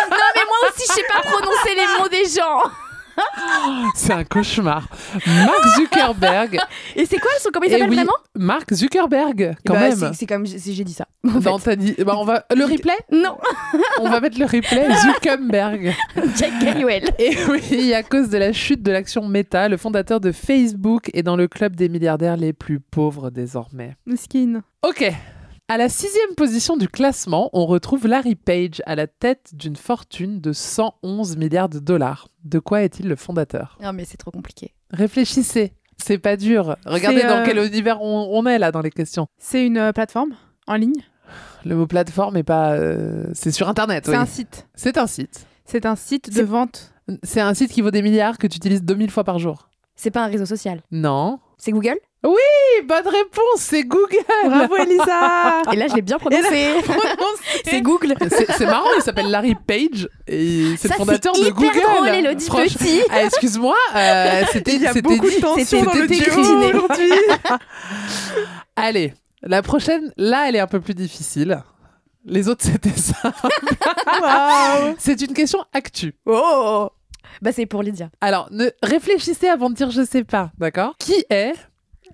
Non 0.10 0.28
mais 0.36 0.46
moi 0.46 0.70
aussi 0.70 0.86
je 0.88 0.94
sais 0.94 1.04
pas 1.08 1.22
prononcer 1.22 1.76
les 1.76 2.00
mots 2.00 2.10
des 2.10 2.26
gens. 2.30 2.72
C'est 3.96 4.14
un 4.14 4.24
cauchemar. 4.24 4.88
Mark 5.28 5.68
Zuckerberg. 5.78 6.58
Et 6.96 7.06
c'est 7.06 7.18
quoi 7.20 7.32
son 7.40 7.50
comment 7.52 7.66
il 7.66 7.70
Eh 7.70 7.72
s'appelle 7.74 7.90
oui, 7.90 7.96
vraiment? 7.96 8.14
Mark 8.36 8.74
Zuckerberg, 8.74 9.56
quand 9.66 9.74
Bah, 9.74 9.90
même. 9.90 10.14
c'est- 10.14 10.26
comme 10.26 10.46
c'est- 10.46 10.72
j'ai 10.74 10.84
dit 10.84 10.94
ça. 10.94 11.08
en 11.24 11.58
dit- 11.76 11.96
bah, 12.06 12.16
on 12.18 12.24
va 12.26 12.46
le 12.56 12.66
replay? 12.66 12.98
Non, 13.12 13.38
On 14.00 14.10
va 14.10 14.20
mettre 14.20 14.40
le 14.40 14.46
replay. 14.46 14.88
Zuckerberg. 15.02 15.94
Jack 16.38 16.52
Canwell. 16.64 17.10
Et 17.20 17.36
oui, 17.50 17.94
à 17.94 18.04
cause 18.04 18.30
de 18.30 18.38
la 18.38 18.54
chute 18.54 18.82
de 18.84 18.92
l'action 18.92 19.28
Meta, 19.28 19.68
le 19.70 19.78
fondateur 19.78 20.20
de 20.20 20.32
Facebook 20.32 21.10
est 21.14 21.24
dans 21.24 21.36
le 21.36 21.48
club 21.48 21.76
des 21.76 21.90
milliardaires 21.90 22.38
les 22.38 22.54
plus 22.54 22.80
pauvres 22.80 23.30
désormais. 23.30 23.96
Mesquine. 24.06 24.62
Ok. 24.84 25.12
À 25.72 25.78
la 25.78 25.88
sixième 25.88 26.36
position 26.36 26.76
du 26.76 26.90
classement, 26.90 27.50
on 27.54 27.66
retrouve 27.66 28.06
Larry 28.06 28.36
Page 28.36 28.82
à 28.86 28.94
la 28.98 29.08
tête 29.08 29.52
d'une 29.54 29.78
fortune 29.78 30.42
de 30.42 30.52
111 30.52 31.38
milliards 31.38 31.70
de 31.70 31.80
dollars. 31.80 32.28
De 32.44 32.60
quoi 32.60 32.82
est-il 32.84 33.08
le 33.08 33.16
fondateur? 33.16 33.78
Non, 33.82 33.94
mais 33.94 34.04
c'est 34.04 34.18
trop 34.18 34.32
compliqué. 34.32 34.74
Réfléchissez, 34.90 35.72
c'est 35.96 36.18
pas 36.18 36.36
dur. 36.36 36.76
Regardez 36.86 37.22
dans 37.22 37.38
euh, 37.38 37.46
quel 37.46 37.58
univers 37.60 38.02
on, 38.02 38.28
on 38.34 38.46
est 38.48 38.60
là 38.60 38.74
dans 38.74 38.82
les 38.82 38.90
questions. 38.90 39.28
C'est 39.38 39.66
une 39.66 39.78
euh, 39.78 39.94
plateforme? 39.94 40.32
En 40.68 40.76
ligne? 40.76 41.06
Le 41.64 41.78
mot 41.78 41.88
plateforme 41.88 42.36
est 42.36 42.44
pas. 42.44 42.74
euh, 42.74 43.28
C'est 43.34 43.52
sur 43.54 43.70
internet. 43.70 44.04
C'est 44.08 44.12
oui. 44.12 44.18
un 44.18 44.26
site. 44.26 44.68
C'est 44.76 44.98
un 44.98 45.08
site. 45.08 45.48
C'est 45.64 45.86
un 45.86 45.96
site 45.96 46.36
de 46.36 46.44
vente. 46.44 46.92
C'est 47.24 47.40
un 47.40 47.54
site 47.54 47.72
qui 47.72 47.80
vaut 47.80 47.92
des 47.92 48.02
milliards 48.02 48.40
que 48.40 48.48
tu 48.48 48.58
utilises 48.58 48.84
2000 48.84 49.10
fois 49.10 49.24
par 49.24 49.40
jour. 49.40 49.70
C'est 50.04 50.10
pas 50.10 50.22
un 50.24 50.28
réseau 50.28 50.48
social. 50.48 50.82
Non. 50.92 51.38
C'est 51.60 51.72
Google? 51.72 51.96
Oui, 52.24 52.34
bonne 52.88 53.08
réponse, 53.08 53.58
c'est 53.58 53.84
Google. 53.84 54.18
Bravo 54.48 54.76
Elisa 54.78 55.62
Et 55.72 55.76
là, 55.76 55.86
je 55.88 55.94
l'ai 55.94 56.02
bien 56.02 56.18
prononcé. 56.20 56.74
c'est 57.66 57.82
Google. 57.82 58.16
C'est 58.32 58.52
c'est 58.52 58.66
marrant, 58.66 58.90
il 58.98 59.04
s'appelle 59.04 59.30
Larry 59.30 59.54
Page 59.54 60.10
et 60.26 60.76
c'est 60.78 60.88
le 60.88 60.94
fondateur 60.96 61.36
c'est 61.36 61.44
de 61.44 61.48
hyper 61.50 61.72
Google. 61.72 61.82
drôle, 61.82 62.08
Elodie 62.10 62.46
Franch- 62.48 62.78
Petit. 62.80 63.02
Ah, 63.12 63.26
excuse-moi, 63.26 63.76
euh, 63.96 64.42
c'était 64.52 64.74
Il 64.76 64.82
y 64.82 64.88
a 64.88 64.94
beaucoup 64.96 65.30
dit. 65.30 65.36
de 65.36 65.42
tension 65.42 65.64
C'était 65.66 65.84
dans 65.84 65.94
le 65.94 66.12
écrit. 66.12 66.32
duo 66.32 66.42
aujourd'hui. 66.42 67.12
Allez, 68.76 69.14
la 69.44 69.62
prochaine, 69.62 70.12
là, 70.18 70.50
elle 70.50 70.56
est 70.56 70.60
un 70.60 70.68
peu 70.68 70.80
plus 70.80 70.96
difficile. 70.96 71.62
Les 72.26 72.48
autres, 72.50 72.66
c'était 72.66 72.90
ça. 73.00 73.34
C'est 74.98 75.22
une 75.22 75.34
question 75.34 75.60
actu. 75.74 76.14
Oh 76.26 76.90
Bah, 77.42 77.52
c'est 77.52 77.66
pour 77.66 77.84
Lydia. 77.84 78.10
Alors, 78.22 78.48
ne 78.52 78.70
réfléchissez 78.84 79.48
avant 79.48 79.70
de 79.70 79.76
dire 79.76 79.92
je 79.92 80.04
sais 80.04 80.24
pas, 80.24 80.52
d'accord? 80.58 80.96
Qui 81.00 81.26
est 81.30 81.54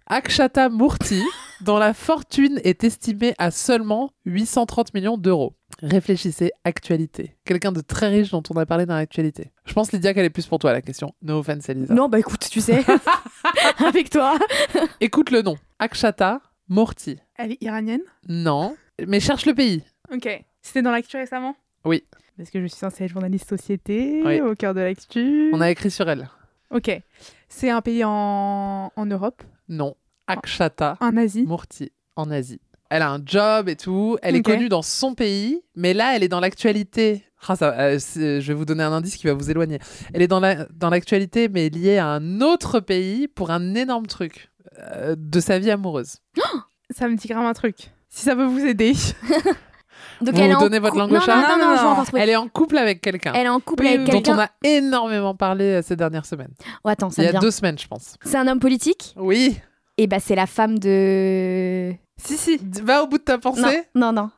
Akshata 0.08 0.70
Murthy, 0.70 1.22
dont 1.62 1.78
la 1.78 1.94
fortune 1.94 2.60
est 2.64 2.84
estimée 2.84 3.34
à 3.38 3.52
seulement 3.52 4.12
830 4.26 4.94
millions 4.94 5.18
d'euros? 5.18 5.54
Réfléchissez, 5.82 6.52
actualité. 6.64 7.36
Quelqu'un 7.46 7.72
de 7.72 7.82
très 7.82 8.08
riche 8.08 8.32
dont 8.32 8.42
on 8.50 8.58
a 8.58 8.66
parlé 8.66 8.86
dans 8.86 8.96
l'actualité. 8.96 9.52
Je 9.66 9.74
pense, 9.74 9.92
Lydia, 9.92 10.14
qu'elle 10.14 10.26
est 10.26 10.30
plus 10.30 10.46
pour 10.48 10.60
toi, 10.60 10.72
la 10.72 10.82
question. 10.82 11.14
No 11.22 11.40
offense, 11.40 11.68
Elisa. 11.70 11.94
Non, 11.94 12.10
bah 12.10 12.20
écoute, 12.20 12.48
tu 12.50 12.62
sais. 12.62 12.84
Avec 13.86 14.10
toi. 14.10 14.40
Écoute 15.02 15.30
le 15.30 15.42
nom. 15.42 15.58
Akshata 15.80 16.42
Murthy. 16.70 17.20
Elle 17.36 17.52
est 17.54 17.62
iranienne? 17.62 18.02
Non. 18.28 18.76
Mais 19.06 19.20
cherche 19.20 19.46
le 19.46 19.54
pays. 19.54 19.84
Ok. 20.12 20.28
C'était 20.62 20.82
dans 20.82 20.92
l'actu 20.92 21.18
récemment? 21.18 21.56
Oui. 21.88 22.04
Parce 22.38 22.50
que 22.52 22.62
je 22.62 22.68
suis 22.68 22.78
censée 22.78 23.06
être 23.06 23.12
journaliste 23.12 23.50
société, 23.50 24.22
Oui. 24.24 24.42
au 24.42 24.54
cœur 24.56 24.74
de 24.76 24.82
l'actu. 24.82 25.50
On 25.54 25.62
a 25.62 25.72
écrit 25.72 25.90
sur 25.90 26.08
elle. 26.10 26.30
Ok. 26.70 26.92
C'est 27.50 27.70
un 27.70 27.82
pays 27.82 28.04
en, 28.04 28.92
en 28.96 29.06
Europe, 29.06 29.42
Non. 29.70 29.96
Akshata 30.28 30.98
en 31.00 31.16
Asie? 31.18 31.46
Murthy, 31.48 31.92
en 32.16 32.30
Asie. 32.30 32.60
Elle 32.90 33.02
a 33.02 33.12
un 33.12 33.20
job 33.26 33.68
et 33.70 33.76
tout. 33.76 34.18
Elle 34.22 34.36
est 34.36 34.42
connue 34.42 34.70
dans 34.70 34.82
son 34.82 35.14
pays, 35.16 35.62
mais 35.76 35.94
là, 35.94 36.16
elle 36.16 36.24
est 36.24 36.28
dans 36.30 36.40
l'actualité. 36.40 37.24
Ah, 37.48 37.56
ça, 37.56 37.74
euh, 37.80 38.00
je 38.00 38.40
vais 38.42 38.54
vous 38.54 38.66
donner 38.66 38.84
un 38.84 38.92
indice 38.92 39.16
qui 39.18 39.28
va 39.28 39.34
vous 39.34 39.50
éloigner. 39.52 39.80
Elle 40.14 40.22
est 40.22 40.28
dans 40.28 40.40
la- 40.40 40.66
dans 40.74 40.90
l'actualité, 40.90 41.50
mais 41.50 41.70
liée 41.70 41.98
à 41.98 42.08
un 42.08 42.42
autre 42.42 42.80
pays 42.80 43.28
pour 43.28 43.52
un 43.52 43.76
énorme 43.76 44.08
truc 44.08 44.52
euh, 44.80 45.16
de 45.18 45.40
sa 45.40 45.60
vie 45.60 45.72
amoureuse. 45.72 46.18
Ça 46.92 47.08
me 47.10 47.16
dit 47.16 47.28
grave 47.28 47.46
un 47.46 47.54
truc. 47.54 47.92
Si 48.10 48.24
ça 48.24 48.36
peut 48.36 48.46
vous 48.46 48.66
aider. 48.66 48.94
Donc 50.22 50.36
Vous 50.36 50.42
elle 50.42 50.52
est 50.52 50.56
en 50.56 50.60
donnez 50.60 50.80
votre 50.80 50.96
langue 50.98 51.12
au 51.12 51.16
non, 51.16 51.22
chat 51.22 51.36
Non, 51.36 51.42
non, 51.42 51.48
non, 51.50 51.58
Non, 51.58 51.66
non, 51.66 51.76
je 51.76 51.78
vais 51.82 51.84
non. 51.86 51.92
encore 51.92 52.06
trouver. 52.06 52.22
Elle 52.24 52.30
est 52.30 52.36
en 52.36 52.48
couple 52.48 52.78
avec 52.78 53.02
quelqu'un 53.02 53.34
Elle 53.34 53.46
est 53.46 53.50
en 53.50 53.60
couple 53.60 53.84
Oui, 53.84 53.90
avec 53.90 54.00
oui, 54.02 54.06
dont 54.06 54.12
quelqu'un. 54.14 54.36
on 54.36 54.40
a 54.40 54.50
énormément 54.64 55.36
parlé 55.36 55.66
euh, 55.66 55.82
ces 55.82 55.96
dernières 55.96 56.26
semaines. 56.26 56.54
Oh, 56.84 56.90
attends, 56.90 57.10
ça 57.10 57.22
Il 57.22 57.26
y 57.26 57.28
a 57.28 57.32
vient. 57.32 57.40
deux 57.40 57.52
semaines, 57.52 57.78
je 57.78 57.88
pense. 57.88 58.16
C'est 58.24 58.38
un 58.38 58.48
homme 58.48 58.60
politique? 58.60 59.14
Oui. 59.18 59.58
Et 59.98 60.08
bah, 60.08 60.20
c'est 60.20 60.36
la 60.36 60.48
femme 60.48 60.78
de. 60.80 61.92
si, 62.18 62.38
si. 62.38 62.60
Va 62.84 63.04
au 63.04 63.08
bout 63.08 63.18
de 63.18 63.24
ta 63.24 63.38
pensée. 63.38 63.62
Non, 63.96 64.12
non, 64.12 64.14
non. 64.14 64.30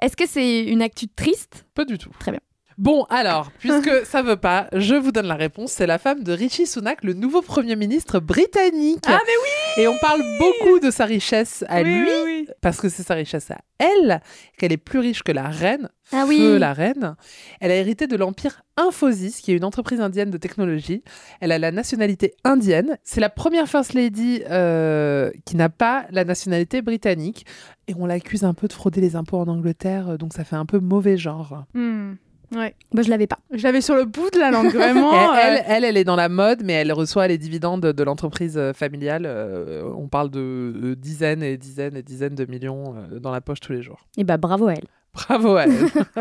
Est-ce 0.00 0.16
que 0.16 0.26
c'est 0.26 0.64
une 0.64 0.82
actu 0.82 1.08
triste? 1.08 1.64
Pas 1.74 1.84
du 1.84 1.98
tout. 1.98 2.10
Très 2.18 2.30
bien. 2.32 2.40
Bon, 2.76 3.04
alors, 3.10 3.50
puisque 3.58 4.06
ça 4.06 4.22
veut 4.22 4.36
pas, 4.36 4.68
je 4.72 4.94
vous 4.94 5.10
donne 5.10 5.26
la 5.26 5.34
réponse. 5.34 5.72
C'est 5.72 5.86
la 5.88 5.98
femme 5.98 6.22
de 6.22 6.32
Rishi 6.32 6.64
Sunak, 6.66 7.02
le 7.02 7.12
nouveau 7.14 7.42
Premier 7.42 7.74
ministre 7.74 8.20
britannique. 8.20 9.02
Ah, 9.08 9.18
mais 9.26 9.32
oui 9.42 9.82
Et 9.82 9.88
on 9.88 9.96
parle 9.98 10.22
beaucoup 10.38 10.78
de 10.78 10.92
sa 10.92 11.04
richesse 11.04 11.64
à 11.68 11.82
Oui, 11.82 11.84
lui, 11.92 12.08
oui. 12.24 12.27
Parce 12.60 12.80
que 12.80 12.88
c'est 12.88 13.02
sa 13.02 13.14
richesse 13.14 13.50
à 13.50 13.58
elle, 13.78 14.20
qu'elle 14.58 14.72
est 14.72 14.76
plus 14.76 14.98
riche 14.98 15.22
que 15.22 15.32
la 15.32 15.48
reine, 15.48 15.88
Ah 16.12 16.24
Feu 16.26 16.54
oui. 16.54 16.58
la 16.58 16.72
reine. 16.72 17.14
Elle 17.60 17.70
a 17.70 17.76
hérité 17.76 18.06
de 18.06 18.16
l'empire 18.16 18.62
Infosys, 18.76 19.40
qui 19.42 19.52
est 19.52 19.56
une 19.56 19.64
entreprise 19.64 20.00
indienne 20.00 20.30
de 20.30 20.38
technologie. 20.38 21.02
Elle 21.40 21.52
a 21.52 21.58
la 21.58 21.70
nationalité 21.70 22.34
indienne. 22.44 22.98
C'est 23.04 23.20
la 23.20 23.28
première 23.30 23.68
First 23.68 23.94
Lady 23.94 24.42
euh, 24.50 25.30
qui 25.44 25.56
n'a 25.56 25.68
pas 25.68 26.06
la 26.10 26.24
nationalité 26.24 26.82
britannique. 26.82 27.46
Et 27.86 27.94
on 27.96 28.06
l'accuse 28.06 28.44
un 28.44 28.54
peu 28.54 28.68
de 28.68 28.72
frauder 28.72 29.00
les 29.00 29.16
impôts 29.16 29.38
en 29.38 29.48
Angleterre, 29.48 30.18
donc 30.18 30.32
ça 30.34 30.44
fait 30.44 30.56
un 30.56 30.66
peu 30.66 30.78
mauvais 30.78 31.16
genre. 31.16 31.64
Hmm. 31.74 32.14
Ouais. 32.54 32.74
Bah, 32.92 33.02
je 33.02 33.10
l'avais 33.10 33.26
pas. 33.26 33.38
Je 33.52 33.62
l'avais 33.62 33.80
sur 33.82 33.94
le 33.94 34.04
bout 34.04 34.30
de 34.30 34.38
la 34.38 34.50
langue, 34.50 34.72
vraiment. 34.72 35.12
elle, 35.34 35.56
euh, 35.58 35.58
elle, 35.58 35.64
elle, 35.68 35.84
elle 35.84 35.96
est 35.98 36.04
dans 36.04 36.16
la 36.16 36.28
mode, 36.28 36.62
mais 36.64 36.72
elle 36.74 36.92
reçoit 36.92 37.28
les 37.28 37.36
dividendes 37.38 37.82
de 37.82 38.02
l'entreprise 38.02 38.56
euh, 38.56 38.72
familiale. 38.72 39.24
Euh, 39.26 39.82
on 39.96 40.08
parle 40.08 40.30
de 40.30 40.94
dizaines 40.98 41.42
et 41.42 41.56
dizaines 41.58 41.96
et 41.96 42.02
dizaines 42.02 42.34
de 42.34 42.46
millions 42.46 42.94
euh, 43.12 43.18
dans 43.18 43.30
la 43.32 43.40
poche 43.40 43.60
tous 43.60 43.72
les 43.72 43.82
jours. 43.82 44.06
Et 44.16 44.24
bah, 44.24 44.38
bravo 44.38 44.68
à 44.68 44.72
elle. 44.72 44.86
Bravo 45.12 45.56
à 45.56 45.64
elle. 45.64 45.72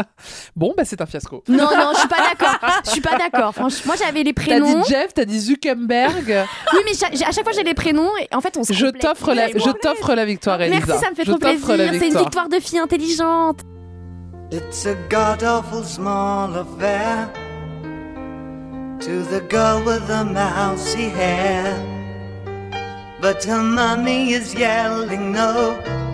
bon, 0.55 0.73
bah 0.75 0.83
c'est 0.85 0.99
un 1.01 1.05
fiasco. 1.05 1.43
Non, 1.49 1.57
non, 1.57 1.91
je 1.93 1.99
suis 1.99 2.07
pas 2.07 2.17
d'accord. 2.29 2.69
Je 2.85 2.89
suis 2.89 3.01
pas 3.01 3.17
d'accord. 3.17 3.53
Franchement, 3.53 3.81
moi 3.87 3.95
j'avais 3.97 4.23
les 4.23 4.33
T'as 4.33 4.43
prénoms. 4.43 4.81
dit 4.81 4.89
Jeff, 4.89 5.13
t'as 5.13 5.25
dit 5.25 5.39
Zuckerberg. 5.39 6.45
Oui, 6.73 6.79
mais 6.85 7.23
à 7.25 7.31
chaque 7.31 7.43
fois 7.43 7.51
j'ai 7.53 7.63
les 7.63 7.73
prénoms 7.73 8.09
et 8.19 8.33
en 8.33 8.41
fait 8.41 8.57
on 8.57 8.63
se 8.63 8.73
je 8.73 8.87
t'offre 8.87 9.33
la, 9.33 9.49
je 9.49 9.71
t'offre 9.81 10.15
la 10.15 10.25
victoire, 10.25 10.61
Elisa. 10.61 10.85
Merci, 10.87 11.03
ça 11.03 11.11
me 11.11 11.15
fait 11.15 11.25
Je 11.25 11.31
trop 11.31 11.37
plaisir. 11.39 11.77
la 11.77 11.99
C'est 11.99 12.07
une 12.07 12.17
victoire 12.17 12.49
de 12.49 12.59
fille 12.59 12.79
intelligente. 12.79 13.59
It's 14.49 14.85
a 14.85 14.95
god 15.09 15.43
awful 15.43 15.83
small 15.83 16.55
affair 16.55 17.29
to 19.01 19.23
the 19.23 19.41
girl 19.41 19.83
with 19.83 20.07
the 20.07 20.23
mousy 20.23 21.09
hair. 21.09 21.75
But 23.19 23.43
her 23.43 23.61
mommy 23.61 24.31
is 24.31 24.55
yelling 24.55 25.33
no. 25.33 26.06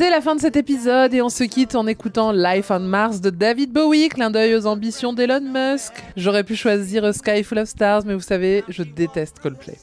C'est 0.00 0.08
la 0.08 0.22
fin 0.22 0.34
de 0.34 0.40
cet 0.40 0.56
épisode 0.56 1.12
et 1.12 1.20
on 1.20 1.28
se 1.28 1.44
quitte 1.44 1.74
en 1.74 1.86
écoutant 1.86 2.32
Life 2.32 2.70
on 2.70 2.80
Mars 2.80 3.20
de 3.20 3.28
David 3.28 3.70
Bowie, 3.70 4.08
clin 4.08 4.30
d'œil 4.30 4.54
aux 4.54 4.66
ambitions 4.66 5.12
d'Elon 5.12 5.42
Musk. 5.42 5.92
J'aurais 6.16 6.42
pu 6.42 6.56
choisir 6.56 7.04
A 7.04 7.12
Sky 7.12 7.42
Full 7.42 7.58
of 7.58 7.68
Stars, 7.68 8.04
mais 8.06 8.14
vous 8.14 8.20
savez, 8.20 8.64
je 8.68 8.82
déteste 8.82 9.40
Coldplay. 9.40 9.76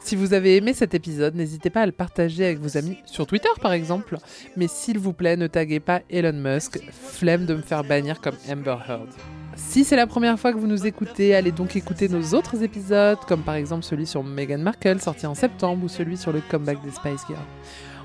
Si 0.00 0.16
vous 0.16 0.34
avez 0.34 0.56
aimé 0.56 0.72
cet 0.72 0.94
épisode, 0.94 1.36
n'hésitez 1.36 1.70
pas 1.70 1.82
à 1.82 1.86
le 1.86 1.92
partager 1.92 2.46
avec 2.46 2.58
vos 2.58 2.76
amis 2.76 2.98
sur 3.06 3.28
Twitter 3.28 3.48
par 3.62 3.70
exemple. 3.70 4.18
Mais 4.56 4.66
s'il 4.66 4.98
vous 4.98 5.12
plaît, 5.12 5.36
ne 5.36 5.46
taguez 5.46 5.78
pas 5.78 6.00
Elon 6.10 6.32
Musk, 6.32 6.80
flemme 6.90 7.46
de 7.46 7.54
me 7.54 7.62
faire 7.62 7.84
bannir 7.84 8.20
comme 8.20 8.34
Amber 8.50 8.74
Heard. 8.88 9.06
Si 9.54 9.84
c'est 9.84 9.94
la 9.94 10.08
première 10.08 10.36
fois 10.40 10.52
que 10.52 10.58
vous 10.58 10.66
nous 10.66 10.84
écoutez, 10.84 11.32
allez 11.36 11.52
donc 11.52 11.76
écouter 11.76 12.08
nos 12.08 12.34
autres 12.34 12.60
épisodes, 12.64 13.18
comme 13.28 13.42
par 13.42 13.54
exemple 13.54 13.84
celui 13.84 14.06
sur 14.06 14.24
Meghan 14.24 14.58
Markle 14.58 15.00
sorti 15.00 15.26
en 15.26 15.36
septembre 15.36 15.84
ou 15.84 15.88
celui 15.88 16.16
sur 16.16 16.32
le 16.32 16.40
comeback 16.40 16.82
des 16.82 16.90
Spice 16.90 17.24
Girls. 17.28 17.38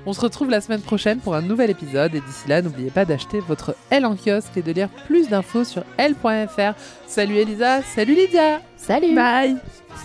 On 0.08 0.12
se 0.12 0.20
retrouve 0.20 0.50
la 0.50 0.60
semaine 0.60 0.82
prochaine 0.82 1.18
pour 1.18 1.34
un 1.34 1.42
nouvel 1.42 1.68
épisode 1.68 2.14
et 2.14 2.20
d'ici 2.20 2.48
là, 2.48 2.62
n'oubliez 2.62 2.90
pas 2.90 3.04
d'acheter 3.04 3.40
votre 3.40 3.74
L 3.90 4.06
en 4.06 4.14
kiosque 4.14 4.56
et 4.56 4.62
de 4.62 4.70
lire 4.70 4.88
plus 5.06 5.28
d'infos 5.28 5.64
sur 5.64 5.82
L.fr. 5.98 6.74
Salut 7.08 7.34
Elisa, 7.34 7.82
salut 7.82 8.14
Lydia 8.14 8.60
Salut. 8.76 9.16
Bye. 9.16 9.56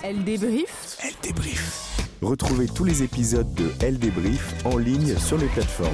Elle 0.03 0.23
débrief. 0.23 0.97
Elle 1.03 1.13
débrief. 1.21 2.07
Retrouvez 2.23 2.65
tous 2.67 2.83
les 2.83 3.03
épisodes 3.03 3.53
de 3.53 3.71
Elle 3.79 3.99
débrief 3.99 4.55
en 4.65 4.79
ligne 4.79 5.15
sur 5.19 5.37
les 5.37 5.45
plateformes. 5.45 5.93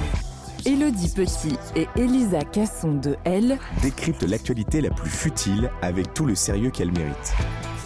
Elodie 0.64 1.12
Petit 1.14 1.56
et 1.76 1.86
Elisa 1.96 2.40
Casson 2.44 2.94
de 2.94 3.14
Elle. 3.24 3.58
Décrypte 3.82 4.22
l'actualité 4.22 4.80
la 4.80 4.90
plus 4.90 5.10
futile 5.10 5.70
avec 5.82 6.14
tout 6.14 6.24
le 6.24 6.34
sérieux 6.34 6.70
qu'elle 6.70 6.92
mérite. 6.92 7.34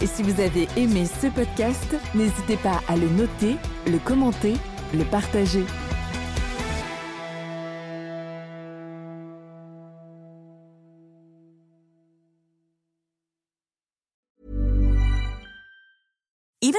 Et 0.01 0.07
si 0.07 0.23
vous 0.23 0.39
avez 0.39 0.69
aimé 0.77 1.03
ce 1.21 1.27
podcast, 1.27 1.97
n'hésitez 2.15 2.55
pas 2.57 2.79
à 2.87 2.95
le 2.95 3.09
noter, 3.09 3.57
le 3.87 3.97
commenter, 3.99 4.53
le 4.93 5.03
partager. 5.03 5.65